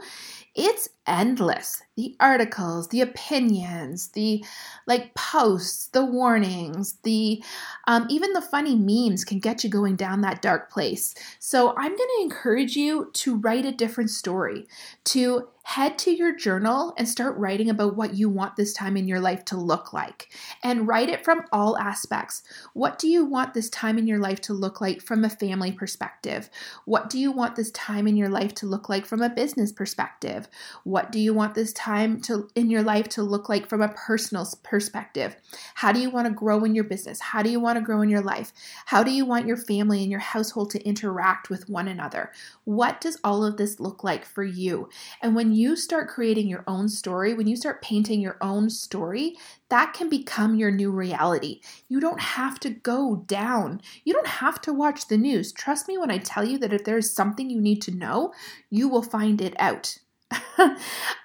it's 0.54 0.88
endless. 1.06 1.82
The 1.96 2.16
articles, 2.20 2.88
the 2.88 3.00
opinions, 3.00 4.08
the 4.10 4.44
like 4.86 5.14
posts, 5.14 5.88
the 5.88 6.04
warnings, 6.04 6.98
the 7.02 7.42
um, 7.86 8.06
even 8.08 8.32
the 8.32 8.40
funny 8.40 8.76
memes 8.76 9.24
can 9.24 9.38
get 9.38 9.62
you 9.62 9.70
going 9.70 9.96
down 9.96 10.20
that 10.20 10.42
dark 10.42 10.70
place. 10.70 11.14
So 11.38 11.70
I'm 11.70 11.96
going 11.96 11.96
to 11.96 12.22
encourage 12.22 12.76
you 12.76 13.10
to 13.14 13.36
write 13.36 13.64
a 13.64 13.72
different 13.72 14.10
story, 14.10 14.66
to 15.12 15.48
head 15.70 15.96
to 15.96 16.10
your 16.10 16.34
journal 16.34 16.92
and 16.96 17.08
start 17.08 17.36
writing 17.36 17.70
about 17.70 17.94
what 17.94 18.14
you 18.14 18.28
want 18.28 18.56
this 18.56 18.72
time 18.72 18.96
in 18.96 19.06
your 19.06 19.20
life 19.20 19.44
to 19.44 19.56
look 19.56 19.92
like. 19.92 20.28
And 20.64 20.88
write 20.88 21.08
it 21.08 21.24
from 21.24 21.44
all 21.52 21.78
aspects. 21.78 22.42
What 22.72 22.98
do 22.98 23.06
you 23.06 23.24
want 23.24 23.54
this 23.54 23.70
time 23.70 23.96
in 23.96 24.08
your 24.08 24.18
life 24.18 24.40
to 24.42 24.52
look 24.52 24.80
like 24.80 25.00
from 25.00 25.24
a 25.24 25.30
family 25.30 25.70
perspective? 25.70 26.50
What 26.86 27.08
do 27.08 27.20
you 27.20 27.30
want 27.30 27.54
this 27.54 27.70
time 27.70 28.08
in 28.08 28.16
your 28.16 28.28
life 28.28 28.52
to 28.56 28.66
look 28.66 28.88
like 28.88 29.06
from 29.06 29.22
a 29.22 29.30
business 29.30 29.70
perspective? 29.70 30.48
What 30.82 31.12
do 31.12 31.20
you 31.20 31.32
want 31.32 31.54
this 31.54 31.72
time 31.72 32.20
to 32.22 32.48
in 32.56 32.68
your 32.68 32.82
life 32.82 33.08
to 33.10 33.22
look 33.22 33.48
like 33.48 33.68
from 33.68 33.80
a 33.80 33.90
personal 33.90 34.48
perspective? 34.64 35.36
How 35.76 35.92
do 35.92 36.00
you 36.00 36.10
want 36.10 36.26
to 36.26 36.34
grow 36.34 36.64
in 36.64 36.74
your 36.74 36.82
business? 36.82 37.20
How 37.20 37.42
do 37.44 37.50
you 37.50 37.60
want 37.60 37.78
to 37.78 37.84
grow 37.84 38.00
in 38.00 38.10
your 38.10 38.22
life? 38.22 38.52
How 38.86 39.04
do 39.04 39.12
you 39.12 39.24
want 39.24 39.46
your 39.46 39.56
family 39.56 40.02
and 40.02 40.10
your 40.10 40.18
household 40.18 40.70
to 40.70 40.82
interact 40.84 41.48
with 41.48 41.68
one 41.68 41.86
another? 41.86 42.32
What 42.64 43.00
does 43.00 43.18
all 43.22 43.44
of 43.44 43.56
this 43.56 43.78
look 43.78 44.02
like 44.02 44.24
for 44.24 44.42
you? 44.42 44.88
And 45.22 45.36
when 45.36 45.59
you 45.60 45.76
start 45.76 46.08
creating 46.08 46.48
your 46.48 46.64
own 46.66 46.88
story, 46.88 47.34
when 47.34 47.46
you 47.46 47.54
start 47.56 47.82
painting 47.82 48.20
your 48.20 48.38
own 48.40 48.70
story, 48.70 49.36
that 49.68 49.92
can 49.92 50.08
become 50.08 50.54
your 50.54 50.70
new 50.70 50.90
reality. 50.90 51.60
You 51.88 52.00
don't 52.00 52.20
have 52.20 52.58
to 52.60 52.70
go 52.70 53.24
down. 53.26 53.82
You 54.04 54.14
don't 54.14 54.26
have 54.26 54.60
to 54.62 54.72
watch 54.72 55.08
the 55.08 55.18
news. 55.18 55.52
Trust 55.52 55.86
me 55.86 55.98
when 55.98 56.10
I 56.10 56.18
tell 56.18 56.44
you 56.44 56.58
that 56.58 56.72
if 56.72 56.84
there's 56.84 57.10
something 57.10 57.50
you 57.50 57.60
need 57.60 57.82
to 57.82 57.90
know, 57.90 58.32
you 58.70 58.88
will 58.88 59.02
find 59.02 59.40
it 59.40 59.54
out. 59.58 59.98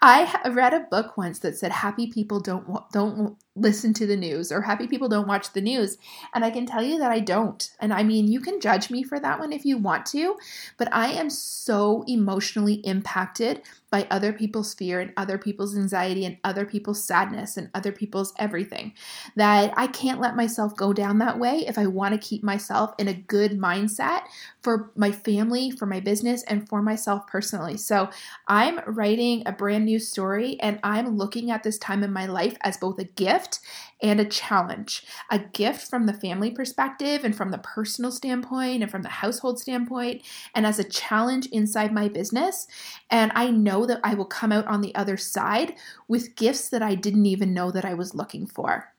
I 0.01 0.51
read 0.51 0.73
a 0.73 0.87
book 0.91 1.17
once 1.17 1.39
that 1.39 1.57
said 1.57 1.71
happy 1.71 2.07
people 2.07 2.39
don't 2.39 2.67
don't 2.91 3.37
listen 3.55 3.93
to 3.93 4.05
the 4.05 4.17
news 4.17 4.51
or 4.51 4.61
happy 4.61 4.85
people 4.85 5.07
don't 5.07 5.27
watch 5.27 5.53
the 5.53 5.61
news. 5.61 5.97
And 6.33 6.43
I 6.43 6.51
can 6.51 6.65
tell 6.65 6.83
you 6.83 6.99
that 6.99 7.11
I 7.11 7.19
don't. 7.19 7.71
And 7.79 7.93
I 7.93 8.03
mean, 8.03 8.27
you 8.27 8.41
can 8.41 8.59
judge 8.59 8.91
me 8.91 9.03
for 9.03 9.19
that 9.19 9.39
one 9.39 9.53
if 9.53 9.65
you 9.65 9.77
want 9.77 10.05
to, 10.07 10.35
but 10.77 10.93
I 10.93 11.11
am 11.11 11.29
so 11.29 12.03
emotionally 12.07 12.75
impacted 12.83 13.61
by 13.95 14.05
other 14.11 14.33
people's 14.33 14.73
fear 14.73 14.99
and 14.99 15.13
other 15.15 15.37
people's 15.37 15.77
anxiety 15.77 16.25
and 16.25 16.35
other 16.43 16.65
people's 16.65 17.01
sadness 17.01 17.55
and 17.55 17.69
other 17.73 17.93
people's 17.93 18.33
everything 18.37 18.93
that 19.37 19.73
I 19.77 19.87
can't 19.87 20.19
let 20.19 20.35
myself 20.35 20.75
go 20.75 20.91
down 20.91 21.19
that 21.19 21.39
way 21.39 21.65
if 21.65 21.77
I 21.77 21.87
want 21.87 22.13
to 22.13 22.27
keep 22.27 22.43
myself 22.43 22.93
in 22.97 23.07
a 23.07 23.13
good 23.13 23.51
mindset 23.51 24.23
for 24.61 24.91
my 24.97 25.13
family, 25.13 25.71
for 25.71 25.85
my 25.85 26.01
business, 26.01 26.43
and 26.43 26.67
for 26.67 26.81
myself 26.81 27.25
personally. 27.27 27.77
So 27.77 28.09
I'm 28.49 28.81
writing 28.85 29.43
a 29.45 29.53
brand 29.53 29.85
new 29.85 29.99
story 29.99 30.59
and 30.59 30.77
I'm 30.83 31.15
looking 31.15 31.49
at 31.49 31.63
this 31.63 31.77
time 31.77 32.03
in 32.03 32.11
my 32.11 32.25
life 32.25 32.57
as 32.61 32.75
both 32.75 32.99
a 32.99 33.05
gift 33.05 33.44
gift 33.45 33.59
and 34.01 34.19
a 34.19 34.25
challenge. 34.25 35.03
A 35.31 35.39
gift 35.39 35.89
from 35.89 36.05
the 36.05 36.13
family 36.13 36.51
perspective 36.51 37.23
and 37.23 37.35
from 37.35 37.51
the 37.51 37.57
personal 37.59 38.11
standpoint 38.11 38.81
and 38.81 38.91
from 38.91 39.03
the 39.03 39.09
household 39.09 39.59
standpoint, 39.59 40.21
and 40.53 40.65
as 40.65 40.79
a 40.79 40.83
challenge 40.83 41.47
inside 41.47 41.93
my 41.93 42.07
business. 42.07 42.67
And 43.09 43.31
I 43.35 43.51
know 43.51 43.85
that 43.85 44.01
I 44.03 44.13
will 44.13 44.25
come 44.25 44.51
out 44.51 44.67
on 44.67 44.81
the 44.81 44.93
other 44.95 45.17
side 45.17 45.75
with 46.07 46.35
gifts 46.35 46.69
that 46.69 46.81
I 46.81 46.95
didn't 46.95 47.25
even 47.25 47.53
know 47.53 47.71
that 47.71 47.85
I 47.85 47.93
was 47.93 48.15
looking 48.15 48.45
for. 48.45 48.91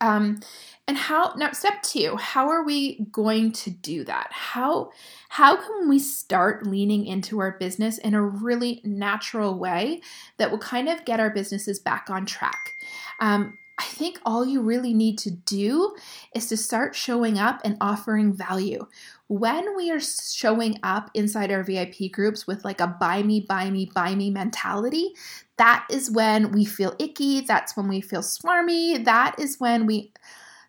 Um, 0.00 0.40
and 0.86 0.96
how 0.96 1.32
now 1.36 1.52
step 1.52 1.82
two, 1.82 2.16
how 2.16 2.48
are 2.48 2.64
we 2.64 3.06
going 3.10 3.52
to 3.52 3.70
do 3.70 4.04
that? 4.04 4.28
How 4.30 4.90
how 5.28 5.56
can 5.56 5.88
we 5.88 5.98
start 5.98 6.66
leaning 6.66 7.06
into 7.06 7.40
our 7.40 7.56
business 7.58 7.98
in 7.98 8.14
a 8.14 8.22
really 8.22 8.80
natural 8.84 9.58
way 9.58 10.02
that 10.36 10.50
will 10.50 10.58
kind 10.58 10.88
of 10.88 11.04
get 11.04 11.18
our 11.18 11.30
businesses 11.30 11.78
back 11.78 12.08
on 12.10 12.26
track? 12.26 12.74
Um, 13.20 13.58
I 13.78 13.84
think 13.84 14.20
all 14.24 14.44
you 14.44 14.62
really 14.62 14.94
need 14.94 15.18
to 15.18 15.30
do 15.30 15.94
is 16.34 16.46
to 16.48 16.56
start 16.56 16.94
showing 16.94 17.38
up 17.38 17.60
and 17.64 17.76
offering 17.80 18.32
value. 18.32 18.86
When 19.28 19.76
we 19.76 19.90
are 19.90 20.00
showing 20.00 20.78
up 20.82 21.10
inside 21.12 21.50
our 21.50 21.64
VIP 21.64 22.12
groups 22.12 22.46
with 22.46 22.64
like 22.64 22.80
a 22.80 22.86
buy 22.86 23.22
me, 23.22 23.40
buy 23.40 23.70
me, 23.70 23.90
buy 23.92 24.14
me 24.14 24.30
mentality, 24.30 25.14
that 25.56 25.86
is 25.90 26.10
when 26.10 26.52
we 26.52 26.64
feel 26.64 26.94
icky. 26.98 27.40
That's 27.40 27.76
when 27.76 27.88
we 27.88 28.00
feel 28.00 28.20
smarmy. 28.20 29.04
That 29.04 29.36
is 29.38 29.58
when 29.58 29.86
we 29.86 30.12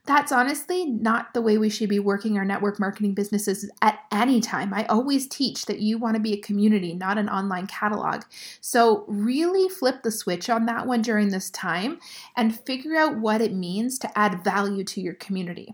that's 0.08 0.32
honestly 0.32 0.86
not 0.86 1.34
the 1.34 1.42
way 1.42 1.58
we 1.58 1.70
should 1.70 1.90
be 1.90 2.00
working 2.00 2.38
our 2.38 2.46
network 2.46 2.80
marketing 2.80 3.14
businesses 3.14 3.70
at 3.82 4.00
any 4.12 4.40
time. 4.40 4.74
I 4.74 4.86
always 4.86 5.28
teach 5.28 5.66
that 5.66 5.80
you 5.80 5.98
want 5.98 6.16
to 6.16 6.22
be 6.22 6.34
a 6.34 6.42
community, 6.42 6.94
not 6.94 7.18
an 7.18 7.30
online 7.30 7.68
catalog. 7.68 8.24
So, 8.62 9.04
really 9.08 9.68
flip 9.70 10.04
the 10.04 10.12
switch 10.12 10.50
on 10.50 10.66
that 10.66 10.88
one 10.88 11.02
during 11.02 11.30
this 11.30 11.50
time 11.50 12.00
and 12.36 12.60
figure 12.60 12.96
out 12.96 13.18
what 13.18 13.42
it 13.42 13.54
means 13.54 14.00
to 14.00 14.18
add 14.18 14.44
value 14.44 14.84
to 14.86 15.02
your 15.02 15.16
community. 15.16 15.74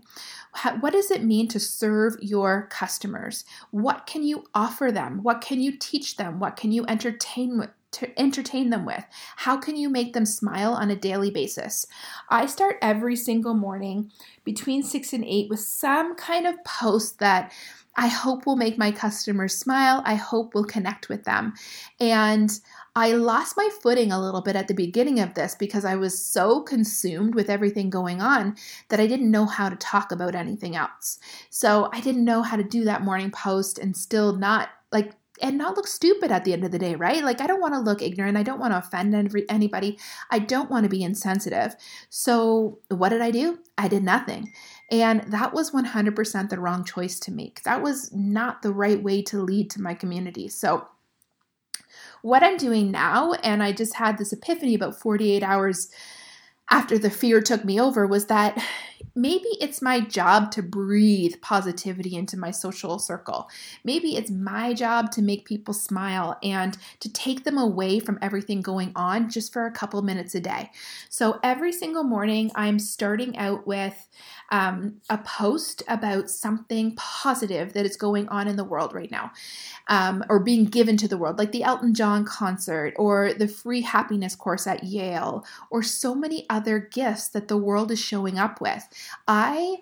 What 0.80 0.92
does 0.92 1.10
it 1.10 1.24
mean 1.24 1.48
to 1.48 1.60
serve 1.60 2.16
your 2.20 2.68
customers? 2.70 3.44
What 3.70 4.06
can 4.06 4.22
you 4.22 4.44
offer 4.54 4.92
them? 4.92 5.22
What 5.22 5.40
can 5.40 5.60
you 5.60 5.76
teach 5.76 6.16
them? 6.16 6.38
What 6.38 6.56
can 6.56 6.72
you 6.72 6.84
entertain 6.86 7.68
to 7.94 8.20
entertain 8.20 8.70
them 8.70 8.84
with? 8.84 9.04
How 9.36 9.56
can 9.56 9.76
you 9.76 9.88
make 9.88 10.12
them 10.12 10.26
smile 10.26 10.74
on 10.74 10.90
a 10.90 10.96
daily 10.96 11.30
basis? 11.30 11.86
I 12.28 12.46
start 12.46 12.78
every 12.82 13.16
single 13.16 13.54
morning 13.54 14.12
between 14.44 14.82
6 14.82 15.12
and 15.12 15.24
8 15.24 15.48
with 15.50 15.60
some 15.60 16.14
kind 16.16 16.46
of 16.46 16.62
post 16.64 17.18
that 17.18 17.52
I 17.96 18.08
hope 18.08 18.44
will 18.44 18.56
make 18.56 18.76
my 18.76 18.90
customers 18.90 19.56
smile. 19.56 20.02
I 20.04 20.16
hope 20.16 20.54
will 20.54 20.64
connect 20.64 21.08
with 21.08 21.24
them. 21.24 21.54
And 22.00 22.50
I 22.96 23.12
lost 23.12 23.56
my 23.56 23.68
footing 23.82 24.12
a 24.12 24.20
little 24.20 24.40
bit 24.40 24.56
at 24.56 24.68
the 24.68 24.74
beginning 24.74 25.18
of 25.20 25.34
this 25.34 25.54
because 25.54 25.84
I 25.84 25.96
was 25.96 26.24
so 26.24 26.60
consumed 26.60 27.34
with 27.34 27.50
everything 27.50 27.90
going 27.90 28.20
on 28.20 28.56
that 28.88 29.00
I 29.00 29.06
didn't 29.06 29.30
know 29.30 29.46
how 29.46 29.68
to 29.68 29.76
talk 29.76 30.12
about 30.12 30.34
anything 30.34 30.76
else. 30.76 31.18
So 31.50 31.88
I 31.92 32.00
didn't 32.00 32.24
know 32.24 32.42
how 32.42 32.56
to 32.56 32.62
do 32.62 32.84
that 32.84 33.02
morning 33.02 33.30
post 33.30 33.78
and 33.78 33.96
still 33.96 34.36
not 34.36 34.70
like 34.92 35.12
and 35.44 35.58
not 35.58 35.76
look 35.76 35.86
stupid 35.86 36.32
at 36.32 36.44
the 36.44 36.54
end 36.54 36.64
of 36.64 36.70
the 36.70 36.78
day, 36.78 36.94
right? 36.94 37.22
Like, 37.22 37.42
I 37.42 37.46
don't 37.46 37.60
want 37.60 37.74
to 37.74 37.80
look 37.80 38.00
ignorant. 38.00 38.38
I 38.38 38.42
don't 38.42 38.58
want 38.58 38.72
to 38.72 38.78
offend 38.78 39.14
anybody. 39.50 39.98
I 40.30 40.38
don't 40.38 40.70
want 40.70 40.84
to 40.84 40.88
be 40.88 41.02
insensitive. 41.02 41.76
So, 42.08 42.78
what 42.88 43.10
did 43.10 43.20
I 43.20 43.30
do? 43.30 43.58
I 43.76 43.86
did 43.86 44.02
nothing. 44.02 44.54
And 44.90 45.20
that 45.24 45.52
was 45.52 45.70
100% 45.72 46.48
the 46.48 46.58
wrong 46.58 46.82
choice 46.82 47.20
to 47.20 47.30
make. 47.30 47.62
That 47.64 47.82
was 47.82 48.10
not 48.14 48.62
the 48.62 48.72
right 48.72 49.02
way 49.02 49.20
to 49.24 49.42
lead 49.42 49.68
to 49.72 49.82
my 49.82 49.92
community. 49.92 50.48
So, 50.48 50.88
what 52.22 52.42
I'm 52.42 52.56
doing 52.56 52.90
now, 52.90 53.34
and 53.34 53.62
I 53.62 53.72
just 53.72 53.96
had 53.96 54.16
this 54.16 54.32
epiphany 54.32 54.74
about 54.74 54.98
48 54.98 55.42
hours 55.42 55.90
after 56.70 56.96
the 56.96 57.10
fear 57.10 57.42
took 57.42 57.66
me 57.66 57.78
over 57.78 58.06
was 58.06 58.26
that 58.26 58.58
maybe 59.14 59.48
it's 59.60 59.82
my 59.82 60.00
job 60.00 60.50
to 60.52 60.62
breathe 60.62 61.34
positivity 61.40 62.16
into 62.16 62.36
my 62.36 62.50
social 62.50 62.98
circle. 62.98 63.48
Maybe 63.84 64.16
it's 64.16 64.30
my 64.30 64.74
job 64.74 65.10
to 65.12 65.22
make 65.22 65.44
people 65.44 65.74
smile 65.74 66.38
and 66.42 66.76
to 67.00 67.12
take 67.12 67.44
them 67.44 67.58
away 67.58 68.00
from 68.00 68.18
everything 68.20 68.62
going 68.62 68.92
on 68.96 69.30
just 69.30 69.52
for 69.52 69.66
a 69.66 69.72
couple 69.72 70.00
minutes 70.02 70.34
a 70.34 70.40
day. 70.40 70.70
So 71.08 71.38
every 71.42 71.72
single 71.72 72.04
morning, 72.04 72.50
I'm 72.54 72.78
starting 72.78 73.36
out 73.36 73.66
with 73.66 74.08
um, 74.50 75.00
a 75.08 75.18
post 75.18 75.82
about 75.88 76.30
something 76.30 76.94
positive 76.96 77.72
that 77.72 77.86
is 77.86 77.96
going 77.96 78.28
on 78.28 78.46
in 78.46 78.56
the 78.56 78.64
world 78.64 78.94
right 78.94 79.10
now 79.10 79.32
um, 79.88 80.24
or 80.28 80.38
being 80.38 80.64
given 80.64 80.96
to 80.98 81.08
the 81.08 81.18
world, 81.18 81.38
like 81.38 81.52
the 81.52 81.62
Elton 81.62 81.94
John 81.94 82.24
concert 82.24 82.94
or 82.96 83.32
the 83.34 83.48
free 83.48 83.80
happiness 83.80 84.34
course 84.34 84.66
at 84.66 84.84
Yale 84.84 85.44
or 85.70 85.82
so 85.82 86.14
many 86.14 86.46
other 86.48 86.78
gifts 86.78 87.28
that 87.28 87.48
the 87.48 87.56
world 87.56 87.90
is 87.90 88.00
showing 88.00 88.38
up 88.38 88.60
with. 88.60 88.86
I 89.26 89.76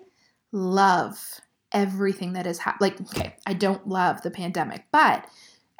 love 0.51 1.41
everything 1.71 2.33
that 2.33 2.47
is 2.47 2.59
happening. 2.59 2.91
Like, 2.91 3.01
okay, 3.01 3.35
I 3.45 3.53
don't 3.53 3.87
love 3.87 4.21
the 4.21 4.31
pandemic, 4.31 4.85
but 4.91 5.27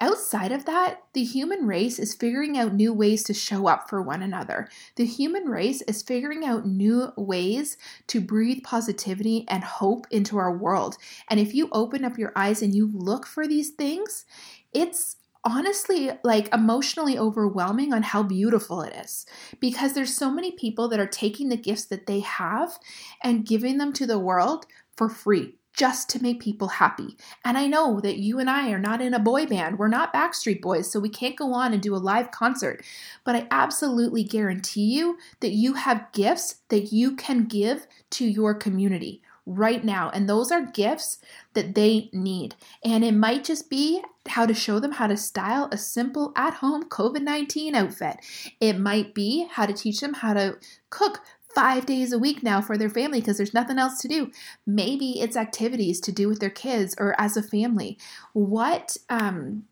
Outside 0.03 0.51
of 0.51 0.65
that, 0.65 1.03
the 1.13 1.23
human 1.23 1.67
race 1.67 1.99
is 1.99 2.15
figuring 2.15 2.57
out 2.57 2.73
new 2.73 2.91
ways 2.91 3.23
to 3.23 3.33
show 3.33 3.67
up 3.67 3.89
for 3.89 4.01
one 4.01 4.21
another. 4.21 4.67
The 4.95 5.05
human 5.05 5.45
race 5.45 5.81
is 5.83 6.01
figuring 6.01 6.43
out 6.43 6.65
new 6.67 7.13
ways 7.15 7.77
to 8.07 8.19
breathe 8.19 8.63
positivity 8.63 9.45
and 9.47 9.63
hope 9.63 10.07
into 10.09 10.37
our 10.37 10.57
world. 10.57 10.97
And 11.29 11.39
if 11.39 11.53
you 11.53 11.69
open 11.71 12.03
up 12.03 12.17
your 12.17 12.33
eyes 12.35 12.61
and 12.61 12.73
you 12.73 12.91
look 12.91 13.27
for 13.27 13.47
these 13.47 13.69
things, 13.69 14.25
it's 14.73 15.15
honestly 15.45 16.11
like 16.23 16.53
emotionally 16.53 17.17
overwhelming 17.17 17.93
on 17.93 18.03
how 18.03 18.23
beautiful 18.23 18.81
it 18.81 18.95
is 18.95 19.25
because 19.59 19.93
there's 19.93 20.15
so 20.15 20.31
many 20.31 20.51
people 20.51 20.87
that 20.87 20.99
are 20.99 21.07
taking 21.07 21.49
the 21.49 21.57
gifts 21.57 21.85
that 21.85 22.07
they 22.07 22.21
have 22.21 22.79
and 23.21 23.45
giving 23.45 23.77
them 23.77 23.91
to 23.93 24.05
the 24.05 24.19
world 24.19 24.65
for 24.95 25.09
free 25.09 25.55
just 25.73 26.07
to 26.07 26.21
make 26.21 26.39
people 26.39 26.67
happy. 26.67 27.17
And 27.43 27.57
I 27.57 27.65
know 27.65 27.99
that 27.99 28.17
you 28.17 28.39
and 28.39 28.47
I 28.49 28.69
are 28.71 28.79
not 28.79 29.01
in 29.01 29.13
a 29.13 29.19
boy 29.19 29.47
band. 29.47 29.79
We're 29.79 29.87
not 29.87 30.13
Backstreet 30.13 30.61
Boys, 30.61 30.89
so 30.89 30.99
we 30.99 31.09
can't 31.09 31.35
go 31.35 31.51
on 31.53 31.73
and 31.73 31.81
do 31.81 31.95
a 31.95 31.97
live 31.97 32.29
concert. 32.29 32.85
But 33.23 33.35
I 33.35 33.47
absolutely 33.49 34.23
guarantee 34.23 34.93
you 34.93 35.17
that 35.39 35.51
you 35.51 35.73
have 35.73 36.11
gifts 36.11 36.57
that 36.69 36.93
you 36.93 37.15
can 37.15 37.45
give 37.45 37.87
to 38.11 38.25
your 38.25 38.53
community 38.53 39.22
right 39.45 39.83
now. 39.83 40.09
And 40.09 40.27
those 40.27 40.51
are 40.51 40.65
gifts 40.65 41.19
that 41.53 41.75
they 41.75 42.09
need. 42.13 42.55
And 42.83 43.03
it 43.03 43.13
might 43.13 43.43
just 43.43 43.69
be 43.69 44.01
how 44.29 44.45
to 44.45 44.53
show 44.53 44.79
them 44.79 44.93
how 44.93 45.07
to 45.07 45.17
style 45.17 45.67
a 45.71 45.77
simple 45.77 46.31
at 46.35 46.55
home 46.55 46.83
COVID 46.89 47.21
19 47.21 47.75
outfit. 47.75 48.17
It 48.59 48.79
might 48.79 49.13
be 49.13 49.47
how 49.51 49.65
to 49.65 49.73
teach 49.73 49.99
them 49.99 50.15
how 50.15 50.33
to 50.33 50.57
cook 50.89 51.19
five 51.53 51.85
days 51.85 52.11
a 52.11 52.19
week 52.19 52.41
now 52.41 52.61
for 52.61 52.77
their 52.77 52.89
family 52.89 53.19
because 53.19 53.37
there's 53.37 53.53
nothing 53.53 53.77
else 53.77 53.99
to 54.01 54.07
do. 54.07 54.31
Maybe 54.65 55.19
it's 55.19 55.37
activities 55.37 55.99
to 56.01 56.11
do 56.11 56.27
with 56.27 56.39
their 56.39 56.49
kids 56.49 56.95
or 56.97 57.19
as 57.19 57.37
a 57.37 57.43
family. 57.43 57.97
What 58.33 58.97
um, 59.09 59.65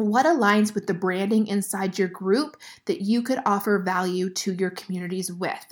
what 0.00 0.26
aligns 0.26 0.74
with 0.74 0.86
the 0.86 0.94
branding 0.94 1.46
inside 1.46 1.98
your 1.98 2.08
group 2.08 2.56
that 2.86 3.02
you 3.02 3.22
could 3.22 3.40
offer 3.46 3.78
value 3.78 4.30
to 4.30 4.52
your 4.52 4.70
communities 4.70 5.32
with. 5.32 5.66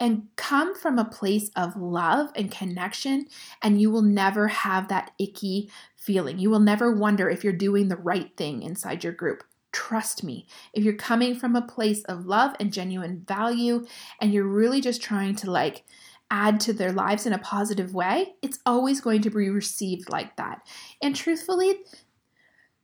And 0.00 0.28
come 0.36 0.74
from 0.74 0.98
a 0.98 1.04
place 1.04 1.50
of 1.56 1.76
love 1.76 2.30
and 2.34 2.50
connection 2.50 3.26
and 3.62 3.80
you 3.80 3.90
will 3.90 4.02
never 4.02 4.48
have 4.48 4.88
that 4.88 5.12
icky 5.18 5.70
feeling. 5.96 6.38
You 6.38 6.50
will 6.50 6.60
never 6.60 6.92
wonder 6.92 7.28
if 7.28 7.44
you're 7.44 7.52
doing 7.52 7.88
the 7.88 7.96
right 7.96 8.36
thing 8.36 8.62
inside 8.62 9.04
your 9.04 9.12
group. 9.12 9.44
Trust 9.72 10.22
me, 10.22 10.46
if 10.72 10.84
you're 10.84 10.94
coming 10.94 11.34
from 11.34 11.56
a 11.56 11.62
place 11.62 12.04
of 12.04 12.26
love 12.26 12.54
and 12.60 12.72
genuine 12.72 13.24
value 13.26 13.84
and 14.20 14.32
you're 14.32 14.46
really 14.46 14.80
just 14.80 15.02
trying 15.02 15.34
to 15.36 15.50
like 15.50 15.84
add 16.30 16.60
to 16.60 16.72
their 16.72 16.92
lives 16.92 17.26
in 17.26 17.32
a 17.32 17.38
positive 17.38 17.94
way, 17.94 18.34
it's 18.42 18.58
always 18.66 19.00
going 19.00 19.22
to 19.22 19.30
be 19.30 19.48
received 19.50 20.10
like 20.10 20.36
that. 20.36 20.66
And 21.02 21.14
truthfully, 21.14 21.76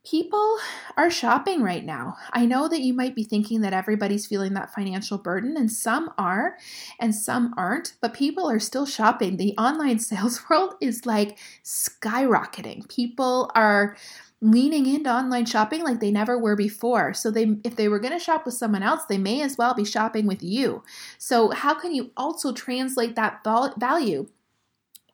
people 0.03 0.57
are 0.97 1.11
shopping 1.11 1.61
right 1.61 1.85
now. 1.85 2.17
I 2.31 2.45
know 2.45 2.67
that 2.67 2.81
you 2.81 2.93
might 2.93 3.15
be 3.15 3.23
thinking 3.23 3.61
that 3.61 3.73
everybody's 3.73 4.25
feeling 4.25 4.53
that 4.53 4.73
financial 4.73 5.17
burden, 5.17 5.55
and 5.57 5.71
some 5.71 6.11
are 6.17 6.57
and 6.99 7.13
some 7.13 7.53
aren't, 7.55 7.93
but 8.01 8.13
people 8.13 8.49
are 8.49 8.59
still 8.59 8.85
shopping. 8.85 9.37
The 9.37 9.55
online 9.57 9.99
sales 10.11 10.41
world 10.49 10.75
is 10.81 11.05
like 11.05 11.37
skyrocketing. 11.63 12.89
People 12.89 13.51
are 13.55 13.95
leaning 14.43 14.87
into 14.87 15.09
online 15.13 15.45
shopping 15.45 15.83
like 15.83 15.99
they 15.99 16.11
never 16.11 16.37
were 16.37 16.55
before. 16.55 17.13
So 17.13 17.29
they 17.29 17.57
if 17.63 17.75
they 17.75 17.87
were 17.87 17.99
going 17.99 18.13
to 18.13 18.19
shop 18.19 18.45
with 18.45 18.55
someone 18.55 18.83
else, 18.83 19.05
they 19.05 19.19
may 19.19 19.41
as 19.41 19.57
well 19.57 19.75
be 19.75 19.85
shopping 19.85 20.25
with 20.25 20.41
you. 20.41 20.83
So 21.19 21.51
how 21.51 21.75
can 21.75 21.93
you 21.93 22.11
also 22.17 22.51
translate 22.51 23.15
that 23.15 23.43
value 23.43 24.27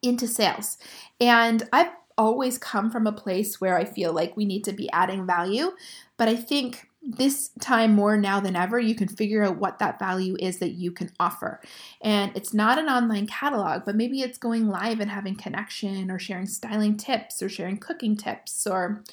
into 0.01 0.27
sales? 0.27 0.77
And 1.19 1.67
I've 1.73 1.91
always 2.17 2.57
come 2.57 2.89
from 2.89 3.07
a 3.07 3.11
place 3.11 3.61
where 3.61 3.77
I 3.77 3.85
feel 3.85 4.13
like 4.13 4.35
we 4.35 4.45
need 4.45 4.63
to 4.65 4.73
be 4.73 4.89
adding 4.91 5.25
value, 5.25 5.71
but 6.17 6.27
I 6.27 6.35
think 6.35 6.87
this 7.09 7.51
time 7.61 7.93
more 7.93 8.17
now 8.17 8.39
than 8.39 8.55
ever, 8.55 8.79
you 8.79 8.93
can 8.93 9.07
figure 9.07 9.43
out 9.43 9.57
what 9.57 9.79
that 9.79 9.97
value 9.97 10.35
is 10.39 10.59
that 10.59 10.71
you 10.71 10.91
can 10.91 11.09
offer. 11.19 11.61
And 12.01 12.35
it's 12.35 12.53
not 12.53 12.77
an 12.77 12.89
online 12.89 13.27
catalog, 13.27 13.85
but 13.85 13.95
maybe 13.95 14.21
it's 14.21 14.37
going 14.37 14.67
live 14.67 14.99
and 14.99 15.09
having 15.09 15.35
connection 15.35 16.11
or 16.11 16.19
sharing 16.19 16.47
styling 16.47 16.97
tips 16.97 17.41
or 17.41 17.47
sharing 17.47 17.77
cooking 17.77 18.17
tips 18.17 18.67
or 18.67 19.03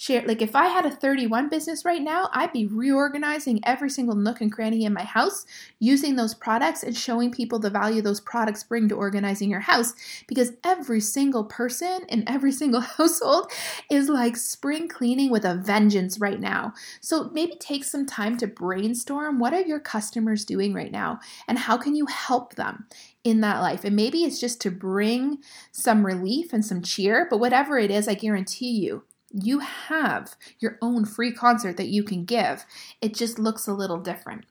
share. 0.00 0.22
Like 0.26 0.40
if 0.40 0.56
I 0.56 0.68
had 0.68 0.86
a 0.86 0.90
31 0.90 1.50
business 1.50 1.84
right 1.84 2.00
now, 2.00 2.30
I'd 2.32 2.54
be 2.54 2.66
reorganizing 2.66 3.60
every 3.64 3.90
single 3.90 4.16
nook 4.16 4.40
and 4.40 4.50
cranny 4.50 4.86
in 4.86 4.94
my 4.94 5.02
house 5.02 5.44
using 5.78 6.16
those 6.16 6.32
products 6.32 6.82
and 6.82 6.96
showing 6.96 7.30
people 7.30 7.58
the 7.58 7.68
value 7.68 8.00
those 8.00 8.18
products 8.18 8.64
bring 8.64 8.88
to 8.88 8.94
organizing 8.94 9.50
your 9.50 9.60
house 9.60 9.92
because 10.26 10.52
every 10.64 11.00
single 11.00 11.44
person 11.44 12.06
in 12.08 12.26
every 12.26 12.50
single 12.50 12.80
household 12.96 13.52
is 13.90 14.08
like 14.08 14.38
spring 14.38 14.88
cleaning 14.88 15.30
with 15.30 15.44
a 15.44 15.56
vengeance 15.56 16.18
right 16.18 16.40
now. 16.40 16.72
So 17.02 17.28
maybe 17.34 17.56
take 17.56 17.84
some 17.84 18.06
time 18.06 18.38
to 18.38 18.46
brainstorm 18.46 19.38
what 19.38 19.52
are 19.52 19.60
your 19.60 19.80
customers 19.80 20.46
doing 20.46 20.72
right 20.72 20.90
now 20.90 21.20
and 21.46 21.58
how 21.58 21.76
can 21.76 21.94
you 21.94 22.06
help 22.06 22.54
them 22.54 22.86
in 23.22 23.42
that 23.42 23.60
life. 23.60 23.84
And 23.84 23.94
maybe 23.94 24.24
it's 24.24 24.40
just 24.40 24.62
to 24.62 24.70
bring 24.70 25.40
some 25.72 26.06
relief 26.06 26.54
and 26.54 26.64
some 26.64 26.80
cheer, 26.80 27.26
but 27.28 27.36
whatever 27.36 27.78
it 27.78 27.90
is, 27.90 28.08
I 28.08 28.14
guarantee 28.14 28.70
you, 28.70 29.02
you 29.30 29.60
have 29.60 30.36
your 30.58 30.78
own 30.82 31.04
free 31.04 31.32
concert 31.32 31.76
that 31.76 31.88
you 31.88 32.02
can 32.02 32.24
give. 32.24 32.64
It 33.00 33.14
just 33.14 33.38
looks 33.38 33.66
a 33.66 33.74
little 33.74 33.98
different. 33.98 34.44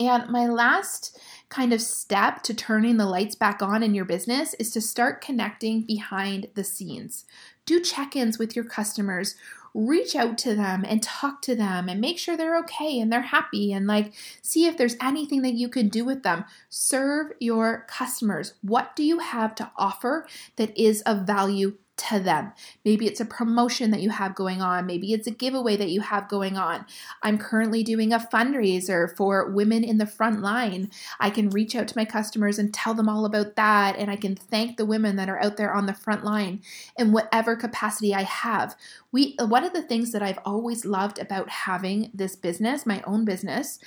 And 0.00 0.28
my 0.30 0.46
last 0.46 1.18
kind 1.48 1.72
of 1.72 1.80
step 1.82 2.42
to 2.44 2.54
turning 2.54 2.98
the 2.98 3.06
lights 3.06 3.34
back 3.34 3.62
on 3.62 3.82
in 3.82 3.94
your 3.94 4.04
business 4.04 4.54
is 4.54 4.70
to 4.72 4.80
start 4.80 5.20
connecting 5.20 5.82
behind 5.82 6.48
the 6.54 6.62
scenes. 6.62 7.24
Do 7.66 7.80
check 7.80 8.14
ins 8.14 8.38
with 8.38 8.54
your 8.54 8.64
customers 8.64 9.34
reach 9.74 10.16
out 10.16 10.38
to 10.38 10.54
them 10.54 10.84
and 10.88 11.02
talk 11.02 11.42
to 11.42 11.54
them 11.54 11.88
and 11.88 12.00
make 12.00 12.18
sure 12.18 12.36
they're 12.36 12.58
okay 12.58 12.98
and 12.98 13.12
they're 13.12 13.20
happy 13.20 13.72
and 13.72 13.86
like 13.86 14.12
see 14.42 14.66
if 14.66 14.76
there's 14.76 14.96
anything 15.00 15.42
that 15.42 15.54
you 15.54 15.68
can 15.68 15.88
do 15.88 16.04
with 16.04 16.22
them. 16.22 16.44
Serve 16.68 17.32
your 17.38 17.86
customers. 17.88 18.54
What 18.62 18.96
do 18.96 19.04
you 19.04 19.18
have 19.18 19.54
to 19.56 19.70
offer 19.76 20.26
that 20.56 20.76
is 20.76 21.02
of 21.02 21.26
value 21.26 21.76
to 21.98 22.20
them. 22.20 22.52
Maybe 22.84 23.06
it's 23.06 23.20
a 23.20 23.24
promotion 23.24 23.90
that 23.90 24.00
you 24.00 24.10
have 24.10 24.34
going 24.34 24.62
on. 24.62 24.86
Maybe 24.86 25.12
it's 25.12 25.26
a 25.26 25.32
giveaway 25.32 25.76
that 25.76 25.90
you 25.90 26.00
have 26.00 26.28
going 26.28 26.56
on. 26.56 26.86
I'm 27.22 27.38
currently 27.38 27.82
doing 27.82 28.12
a 28.12 28.18
fundraiser 28.18 29.14
for 29.16 29.50
women 29.50 29.84
in 29.84 29.98
the 29.98 30.06
front 30.06 30.40
line. 30.40 30.90
I 31.20 31.30
can 31.30 31.50
reach 31.50 31.74
out 31.74 31.88
to 31.88 31.98
my 31.98 32.04
customers 32.04 32.58
and 32.58 32.72
tell 32.72 32.94
them 32.94 33.08
all 33.08 33.24
about 33.24 33.56
that. 33.56 33.96
And 33.96 34.10
I 34.10 34.16
can 34.16 34.34
thank 34.34 34.76
the 34.76 34.86
women 34.86 35.16
that 35.16 35.28
are 35.28 35.42
out 35.42 35.56
there 35.56 35.74
on 35.74 35.86
the 35.86 35.94
front 35.94 36.24
line 36.24 36.62
in 36.96 37.12
whatever 37.12 37.56
capacity 37.56 38.14
I 38.14 38.22
have. 38.22 38.76
We, 39.10 39.36
one 39.38 39.64
of 39.64 39.72
the 39.72 39.82
things 39.82 40.12
that 40.12 40.22
I've 40.22 40.38
always 40.44 40.84
loved 40.84 41.18
about 41.18 41.48
having 41.48 42.10
this 42.14 42.36
business, 42.36 42.86
my 42.86 43.02
own 43.06 43.24
business, 43.24 43.78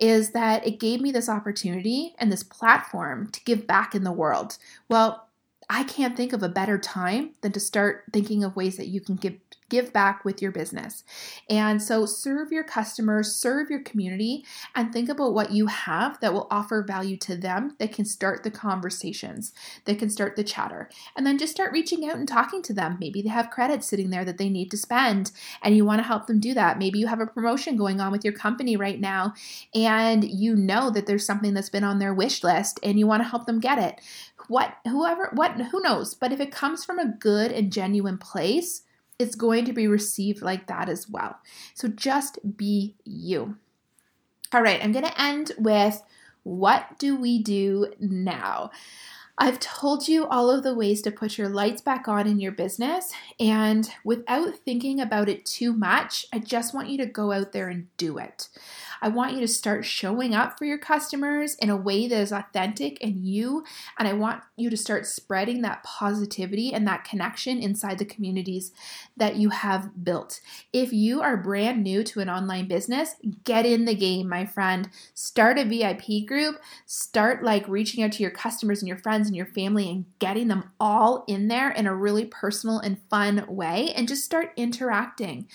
is 0.00 0.30
that 0.30 0.66
it 0.66 0.80
gave 0.80 1.00
me 1.00 1.10
this 1.10 1.28
opportunity 1.28 2.14
and 2.18 2.30
this 2.30 2.42
platform 2.42 3.28
to 3.30 3.44
give 3.44 3.66
back 3.66 3.94
in 3.94 4.04
the 4.04 4.12
world. 4.12 4.56
Well, 4.88 5.27
I 5.70 5.84
can't 5.84 6.16
think 6.16 6.32
of 6.32 6.42
a 6.42 6.48
better 6.48 6.78
time 6.78 7.34
than 7.42 7.52
to 7.52 7.60
start 7.60 8.04
thinking 8.12 8.42
of 8.42 8.56
ways 8.56 8.76
that 8.78 8.88
you 8.88 9.00
can 9.00 9.16
give 9.16 9.34
give 9.68 9.92
back 9.92 10.24
with 10.24 10.40
your 10.40 10.50
business. 10.50 11.04
And 11.48 11.82
so 11.82 12.06
serve 12.06 12.52
your 12.52 12.64
customers, 12.64 13.34
serve 13.34 13.70
your 13.70 13.80
community, 13.80 14.44
and 14.74 14.92
think 14.92 15.08
about 15.08 15.34
what 15.34 15.52
you 15.52 15.66
have 15.66 16.20
that 16.20 16.32
will 16.32 16.48
offer 16.50 16.82
value 16.82 17.16
to 17.18 17.36
them 17.36 17.76
that 17.78 17.92
can 17.92 18.04
start 18.04 18.42
the 18.42 18.50
conversations, 18.50 19.52
that 19.84 19.98
can 19.98 20.10
start 20.10 20.36
the 20.36 20.44
chatter. 20.44 20.88
And 21.16 21.26
then 21.26 21.38
just 21.38 21.52
start 21.52 21.72
reaching 21.72 22.08
out 22.08 22.16
and 22.16 22.26
talking 22.26 22.62
to 22.62 22.72
them. 22.72 22.96
Maybe 23.00 23.22
they 23.22 23.28
have 23.28 23.50
credits 23.50 23.88
sitting 23.88 24.10
there 24.10 24.24
that 24.24 24.38
they 24.38 24.48
need 24.48 24.70
to 24.70 24.76
spend 24.76 25.32
and 25.62 25.76
you 25.76 25.84
want 25.84 26.00
to 26.00 26.06
help 26.06 26.26
them 26.26 26.40
do 26.40 26.54
that. 26.54 26.78
Maybe 26.78 26.98
you 26.98 27.06
have 27.06 27.20
a 27.20 27.26
promotion 27.26 27.76
going 27.76 28.00
on 28.00 28.12
with 28.12 28.24
your 28.24 28.34
company 28.34 28.76
right 28.76 29.00
now 29.00 29.34
and 29.74 30.24
you 30.24 30.56
know 30.56 30.90
that 30.90 31.06
there's 31.06 31.26
something 31.26 31.54
that's 31.54 31.68
been 31.68 31.84
on 31.84 31.98
their 31.98 32.14
wish 32.14 32.42
list 32.42 32.80
and 32.82 32.98
you 32.98 33.06
want 33.06 33.22
to 33.22 33.28
help 33.28 33.46
them 33.46 33.60
get 33.60 33.78
it. 33.78 34.00
What 34.48 34.76
whoever 34.84 35.30
what 35.34 35.52
who 35.60 35.80
knows, 35.82 36.14
but 36.14 36.32
if 36.32 36.40
it 36.40 36.50
comes 36.50 36.82
from 36.82 36.98
a 36.98 37.08
good 37.08 37.52
and 37.52 37.70
genuine 37.70 38.16
place, 38.16 38.82
it's 39.18 39.34
going 39.34 39.64
to 39.64 39.72
be 39.72 39.86
received 39.86 40.42
like 40.42 40.66
that 40.68 40.88
as 40.88 41.08
well. 41.08 41.38
So 41.74 41.88
just 41.88 42.38
be 42.56 42.94
you. 43.04 43.56
All 44.52 44.62
right, 44.62 44.82
I'm 44.82 44.92
going 44.92 45.04
to 45.04 45.20
end 45.20 45.52
with 45.58 46.02
What 46.44 46.98
do 46.98 47.16
we 47.16 47.42
do 47.42 47.92
now? 48.00 48.70
I've 49.40 49.60
told 49.60 50.08
you 50.08 50.26
all 50.26 50.50
of 50.50 50.64
the 50.64 50.74
ways 50.74 51.00
to 51.02 51.12
put 51.12 51.38
your 51.38 51.48
lights 51.48 51.80
back 51.80 52.08
on 52.08 52.26
in 52.26 52.40
your 52.40 52.50
business, 52.50 53.12
and 53.38 53.88
without 54.02 54.56
thinking 54.56 55.00
about 55.00 55.28
it 55.28 55.46
too 55.46 55.72
much, 55.72 56.26
I 56.32 56.40
just 56.40 56.74
want 56.74 56.88
you 56.88 56.98
to 56.98 57.06
go 57.06 57.30
out 57.30 57.52
there 57.52 57.68
and 57.68 57.86
do 57.98 58.18
it. 58.18 58.48
I 59.00 59.08
want 59.08 59.34
you 59.34 59.40
to 59.40 59.48
start 59.48 59.84
showing 59.84 60.34
up 60.34 60.58
for 60.58 60.64
your 60.64 60.78
customers 60.78 61.54
in 61.56 61.70
a 61.70 61.76
way 61.76 62.08
that 62.08 62.20
is 62.20 62.32
authentic 62.32 62.98
and 63.02 63.26
you. 63.26 63.64
And 63.98 64.08
I 64.08 64.12
want 64.12 64.42
you 64.56 64.70
to 64.70 64.76
start 64.76 65.06
spreading 65.06 65.62
that 65.62 65.82
positivity 65.82 66.72
and 66.72 66.86
that 66.86 67.04
connection 67.04 67.62
inside 67.62 67.98
the 67.98 68.04
communities 68.04 68.72
that 69.16 69.36
you 69.36 69.50
have 69.50 70.04
built. 70.04 70.40
If 70.72 70.92
you 70.92 71.20
are 71.20 71.36
brand 71.36 71.82
new 71.82 72.02
to 72.04 72.20
an 72.20 72.28
online 72.28 72.68
business, 72.68 73.14
get 73.44 73.66
in 73.66 73.84
the 73.84 73.94
game, 73.94 74.28
my 74.28 74.46
friend. 74.46 74.90
Start 75.14 75.58
a 75.58 75.64
VIP 75.64 76.26
group, 76.26 76.60
start 76.86 77.42
like 77.42 77.68
reaching 77.68 78.02
out 78.02 78.12
to 78.12 78.22
your 78.22 78.30
customers 78.30 78.80
and 78.80 78.88
your 78.88 78.98
friends 78.98 79.26
and 79.26 79.36
your 79.36 79.46
family 79.46 79.90
and 79.90 80.04
getting 80.18 80.48
them 80.48 80.70
all 80.80 81.24
in 81.26 81.48
there 81.48 81.70
in 81.70 81.86
a 81.86 81.94
really 81.94 82.24
personal 82.24 82.78
and 82.78 82.98
fun 83.10 83.44
way 83.48 83.92
and 83.94 84.08
just 84.08 84.24
start 84.24 84.52
interacting. 84.56 85.46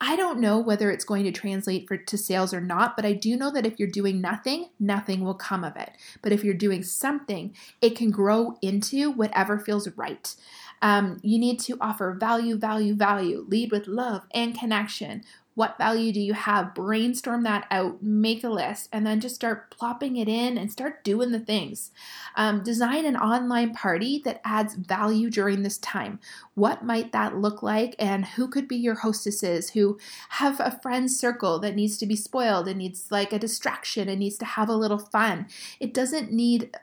I 0.00 0.14
don't 0.14 0.40
know 0.40 0.58
whether 0.58 0.90
it's 0.90 1.06
going 1.06 1.24
to 1.24 1.32
translate 1.32 1.88
for 1.88 1.96
to 1.96 2.18
sales 2.18 2.52
or 2.52 2.60
not, 2.60 2.96
but 2.96 3.06
I 3.06 3.14
do 3.14 3.34
know 3.36 3.50
that 3.52 3.64
if 3.64 3.78
you're 3.78 3.88
doing 3.88 4.20
nothing, 4.20 4.68
nothing 4.78 5.22
will 5.22 5.34
come 5.34 5.64
of 5.64 5.74
it. 5.76 5.90
But 6.20 6.32
if 6.32 6.44
you're 6.44 6.54
doing 6.54 6.82
something, 6.82 7.54
it 7.80 7.96
can 7.96 8.10
grow 8.10 8.58
into 8.60 9.10
whatever 9.10 9.58
feels 9.58 9.88
right. 9.96 10.34
Um, 10.82 11.18
you 11.22 11.38
need 11.38 11.58
to 11.60 11.78
offer 11.80 12.12
value, 12.12 12.58
value, 12.58 12.94
value. 12.94 13.46
Lead 13.48 13.72
with 13.72 13.86
love 13.86 14.26
and 14.34 14.58
connection. 14.58 15.24
What 15.56 15.78
value 15.78 16.12
do 16.12 16.20
you 16.20 16.34
have? 16.34 16.74
Brainstorm 16.74 17.42
that 17.44 17.66
out, 17.70 18.02
make 18.02 18.44
a 18.44 18.50
list, 18.50 18.90
and 18.92 19.06
then 19.06 19.20
just 19.20 19.36
start 19.36 19.70
plopping 19.70 20.18
it 20.18 20.28
in 20.28 20.58
and 20.58 20.70
start 20.70 21.02
doing 21.02 21.32
the 21.32 21.40
things. 21.40 21.92
Um, 22.36 22.62
design 22.62 23.06
an 23.06 23.16
online 23.16 23.72
party 23.72 24.20
that 24.26 24.42
adds 24.44 24.74
value 24.74 25.30
during 25.30 25.62
this 25.62 25.78
time. 25.78 26.20
What 26.52 26.84
might 26.84 27.12
that 27.12 27.38
look 27.38 27.62
like, 27.62 27.96
and 27.98 28.26
who 28.26 28.48
could 28.48 28.68
be 28.68 28.76
your 28.76 28.96
hostesses 28.96 29.70
who 29.70 29.98
have 30.28 30.60
a 30.60 30.78
friend 30.82 31.10
circle 31.10 31.58
that 31.60 31.74
needs 31.74 31.96
to 31.98 32.06
be 32.06 32.16
spoiled 32.16 32.68
and 32.68 32.76
needs 32.76 33.06
like 33.10 33.32
a 33.32 33.38
distraction 33.38 34.10
and 34.10 34.20
needs 34.20 34.36
to 34.36 34.44
have 34.44 34.68
a 34.68 34.76
little 34.76 34.98
fun? 34.98 35.46
It 35.80 35.94
doesn't 35.94 36.30
need 36.30 36.76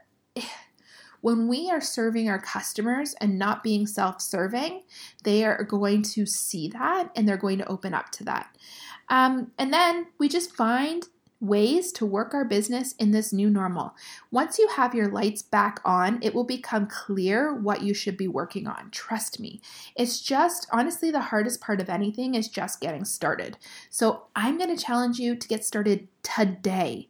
when 1.24 1.48
we 1.48 1.72
are 1.72 1.80
serving 1.80 2.28
our 2.28 2.38
customers 2.38 3.16
and 3.22 3.40
not 3.40 3.64
being 3.64 3.88
self 3.88 4.20
serving, 4.20 4.84
they 5.24 5.46
are 5.46 5.64
going 5.64 6.04
to 6.04 6.26
see 6.26 6.68
that 6.68 7.10
and 7.16 7.26
they're 7.26 7.38
going 7.38 7.60
to 7.60 7.68
open 7.70 7.94
up 7.94 8.10
to 8.12 8.26
that. 8.26 8.54
Um, 9.08 9.52
and 9.58 9.72
then 9.72 10.08
we 10.18 10.28
just 10.28 10.54
find 10.54 11.08
ways 11.40 11.94
to 11.94 12.06
work 12.06 12.34
our 12.34 12.44
business 12.44 12.92
in 12.94 13.12
this 13.12 13.32
new 13.32 13.50
normal. 13.50 13.96
Once 14.32 14.58
you 14.58 14.68
have 14.68 14.94
your 14.94 15.08
lights 15.08 15.42
back 15.42 15.80
on, 15.86 16.20
it 16.22 16.34
will 16.34 16.44
become 16.44 16.88
clear 16.88 17.54
what 17.54 17.82
you 17.82 17.94
should 17.94 18.18
be 18.18 18.28
working 18.28 18.68
on. 18.68 18.90
Trust 18.92 19.40
me. 19.40 19.62
It's 19.96 20.22
just, 20.22 20.68
honestly, 20.72 21.10
the 21.10 21.20
hardest 21.22 21.62
part 21.62 21.80
of 21.80 21.90
anything 21.90 22.36
is 22.36 22.50
just 22.50 22.82
getting 22.82 23.06
started. 23.06 23.58
So 23.90 24.24
I'm 24.36 24.58
going 24.58 24.76
to 24.76 24.84
challenge 24.84 25.20
you 25.20 25.38
to 25.38 25.48
get 25.48 25.64
started 25.64 26.10
today. 26.22 27.10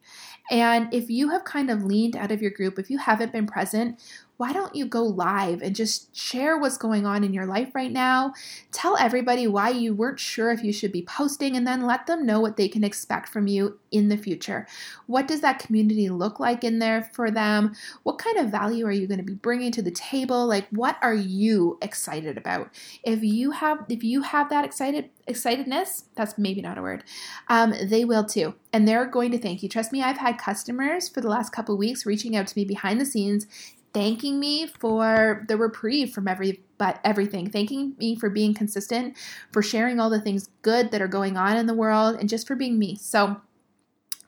And 0.50 0.92
if 0.92 1.08
you 1.10 1.30
have 1.30 1.44
kind 1.44 1.70
of 1.70 1.84
leaned 1.84 2.16
out 2.16 2.30
of 2.30 2.42
your 2.42 2.50
group, 2.50 2.78
if 2.78 2.90
you 2.90 2.98
haven't 2.98 3.32
been 3.32 3.46
present, 3.46 4.00
why 4.36 4.52
don't 4.52 4.74
you 4.74 4.84
go 4.84 5.02
live 5.02 5.62
and 5.62 5.76
just 5.76 6.14
share 6.14 6.58
what's 6.58 6.76
going 6.76 7.06
on 7.06 7.22
in 7.22 7.32
your 7.32 7.46
life 7.46 7.74
right 7.74 7.92
now? 7.92 8.34
Tell 8.72 8.96
everybody 8.96 9.46
why 9.46 9.70
you 9.70 9.94
weren't 9.94 10.18
sure 10.18 10.50
if 10.50 10.64
you 10.64 10.72
should 10.72 10.90
be 10.90 11.02
posting 11.02 11.56
and 11.56 11.66
then 11.66 11.86
let 11.86 12.06
them 12.06 12.26
know 12.26 12.40
what 12.40 12.56
they 12.56 12.68
can 12.68 12.82
expect 12.82 13.28
from 13.28 13.46
you 13.46 13.78
in 13.92 14.08
the 14.08 14.16
future. 14.16 14.66
What 15.06 15.28
does 15.28 15.40
that 15.42 15.60
community 15.60 16.08
look 16.08 16.40
like 16.40 16.64
in 16.64 16.80
there 16.80 17.08
for 17.12 17.30
them? 17.30 17.74
What 18.02 18.18
kind 18.18 18.38
of 18.38 18.50
value 18.50 18.86
are 18.86 18.92
you 18.92 19.06
going 19.06 19.18
to 19.18 19.24
be 19.24 19.34
bringing 19.34 19.70
to 19.72 19.82
the 19.82 19.92
table? 19.92 20.46
Like 20.46 20.66
what 20.70 20.96
are 21.00 21.14
you 21.14 21.78
excited 21.80 22.36
about? 22.36 22.70
If 23.04 23.22
you 23.22 23.52
have 23.52 23.84
if 23.88 24.02
you 24.02 24.22
have 24.22 24.50
that 24.50 24.64
excited 24.64 25.10
excitedness, 25.28 26.04
that's 26.16 26.36
maybe 26.36 26.60
not 26.60 26.76
a 26.76 26.82
word. 26.82 27.04
Um, 27.48 27.72
they 27.84 28.04
will 28.04 28.24
too. 28.24 28.54
And 28.72 28.88
they're 28.88 29.06
going 29.06 29.30
to 29.30 29.38
thank 29.38 29.62
you. 29.62 29.68
Trust 29.68 29.92
me, 29.92 30.02
I've 30.02 30.18
had 30.18 30.38
customers 30.38 31.08
for 31.08 31.20
the 31.20 31.28
last 31.28 31.52
couple 31.52 31.76
weeks 31.76 32.04
reaching 32.04 32.34
out 32.34 32.48
to 32.48 32.58
me 32.58 32.64
behind 32.64 33.00
the 33.00 33.06
scenes 33.06 33.46
thanking 33.94 34.38
me 34.40 34.66
for 34.66 35.44
the 35.48 35.56
reprieve 35.56 36.12
from 36.12 36.28
every 36.28 36.62
but 36.76 37.00
everything. 37.04 37.48
Thanking 37.48 37.94
me 37.98 38.16
for 38.16 38.28
being 38.28 38.52
consistent 38.52 39.16
for 39.52 39.62
sharing 39.62 40.00
all 40.00 40.10
the 40.10 40.20
things 40.20 40.50
good 40.62 40.90
that 40.90 41.00
are 41.00 41.08
going 41.08 41.36
on 41.36 41.56
in 41.56 41.66
the 41.66 41.74
world 41.74 42.16
and 42.18 42.28
just 42.28 42.46
for 42.46 42.56
being 42.56 42.78
me. 42.78 42.96
So 42.96 43.40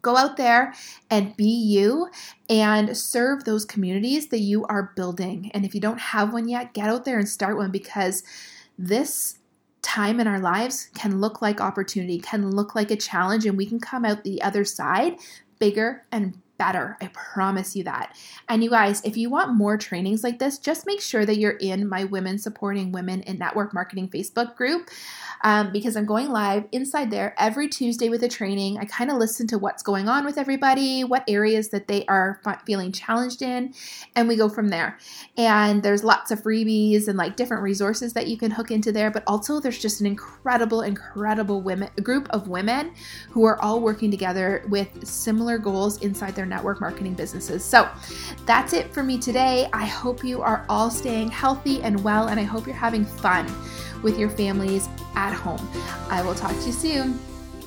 go 0.01 0.17
out 0.17 0.37
there 0.37 0.73
and 1.11 1.37
be 1.37 1.49
you 1.49 2.09
and 2.49 2.97
serve 2.97 3.45
those 3.45 3.65
communities 3.65 4.29
that 4.29 4.39
you 4.39 4.65
are 4.67 4.93
building. 4.95 5.51
And 5.53 5.65
if 5.65 5.75
you 5.75 5.81
don't 5.81 6.01
have 6.01 6.33
one 6.33 6.49
yet 6.49 6.73
get 6.73 6.89
out 6.89 7.05
there 7.05 7.19
and 7.19 7.29
start 7.29 7.57
one 7.57 7.73
because 7.73 8.23
this 8.79 9.39
time 9.83 10.21
in 10.21 10.27
our 10.29 10.41
lives 10.41 10.91
can 10.95 11.21
look 11.21 11.41
like 11.41 11.61
opportunity 11.61 12.19
can 12.19 12.51
look 12.51 12.75
like 12.75 12.91
a 12.91 12.97
challenge 12.97 13.47
and 13.47 13.57
we 13.57 13.65
can 13.65 13.79
come 13.79 14.05
out 14.05 14.25
the 14.25 14.43
other 14.43 14.65
side 14.65 15.17
bigger 15.61 16.05
and 16.11 16.41
better. 16.59 16.97
I 17.01 17.09
promise 17.09 17.77
you 17.77 17.85
that. 17.85 18.17
And 18.49 18.63
you 18.63 18.71
guys, 18.71 19.03
if 19.05 19.17
you 19.17 19.31
want 19.31 19.55
more 19.55 19.77
trainings 19.77 20.23
like 20.23 20.39
this, 20.39 20.59
just 20.59 20.87
make 20.87 21.01
sure 21.01 21.25
that 21.25 21.39
you're 21.39 21.53
in 21.53 21.89
my 21.89 22.05
Women 22.05 22.39
Supporting 22.39 22.93
Women 22.93 23.23
in 23.23 23.39
Network 23.39 23.75
Marketing 23.75 24.09
Facebook 24.09 24.57
group 24.57 24.89
um, 25.43 25.73
because 25.73 25.97
I'm 25.97 26.07
going 26.07 26.31
live 26.31 26.65
inside 26.73 27.11
there 27.11 27.35
every 27.39 27.69
Tuesday 27.69 28.09
with 28.09 28.23
a 28.23 28.29
training. 28.29 28.79
I 28.79 28.85
kind 28.85 29.11
of 29.11 29.19
listen 29.19 29.47
to 29.49 29.59
what's 29.59 29.83
going 29.83 30.09
on 30.09 30.25
with 30.25 30.39
everybody, 30.39 31.05
what 31.05 31.25
areas 31.29 31.69
that 31.71 31.89
they 31.89 32.05
are 32.07 32.41
feeling 32.65 32.93
challenged 32.93 33.43
in, 33.43 33.75
and 34.15 34.29
we 34.29 34.37
go 34.37 34.49
from 34.49 34.69
there. 34.69 34.99
And 35.37 35.83
there's 35.83 36.05
lots 36.05 36.31
of 36.31 36.43
freebies 36.43 37.09
and 37.09 37.19
like 37.19 37.37
different 37.37 37.63
resources 37.63 38.13
that 38.15 38.27
you 38.29 38.37
can 38.37 38.51
hook 38.51 38.71
into 38.71 38.93
there, 38.93 39.11
but 39.11 39.25
also 39.27 39.61
there's 39.61 39.79
just 39.79 40.01
an 40.01 40.07
incredible, 40.07 40.83
incredible 40.83 41.63
women 41.63 41.91
group 42.03 42.29
of 42.31 42.49
women 42.49 42.93
who 43.31 43.45
are 43.45 43.61
all 43.63 43.81
working 43.81 44.11
together 44.11 44.65
with 44.69 45.07
similar 45.07 45.59
goals 45.59 46.01
inside 46.03 46.35
their 46.47 46.57
network 46.57 46.81
marketing 46.81 47.15
businesses. 47.15 47.65
So 47.65 47.89
that's 48.45 48.73
it 48.73 48.93
for 48.93 49.03
me 49.03 49.19
today. 49.19 49.69
I 49.73 49.85
hope 49.85 50.25
you 50.25 50.43
are 50.43 50.65
all 50.69 50.91
staying 50.91 51.31
healthy 51.31 51.83
and 51.83 52.03
well, 52.03 52.29
and 52.29 52.39
I 52.39 52.45
hope 52.45 52.67
you're 52.67 52.77
having 52.77 53.05
fun 53.05 53.47
with 54.03 54.19
your 54.19 54.31
families 54.31 54.89
at 55.15 55.33
home. 55.33 55.67
I 56.11 56.23
will 56.23 56.35
talk 56.35 56.53
to 56.53 56.67
you 56.67 56.73
soon. 56.73 57.36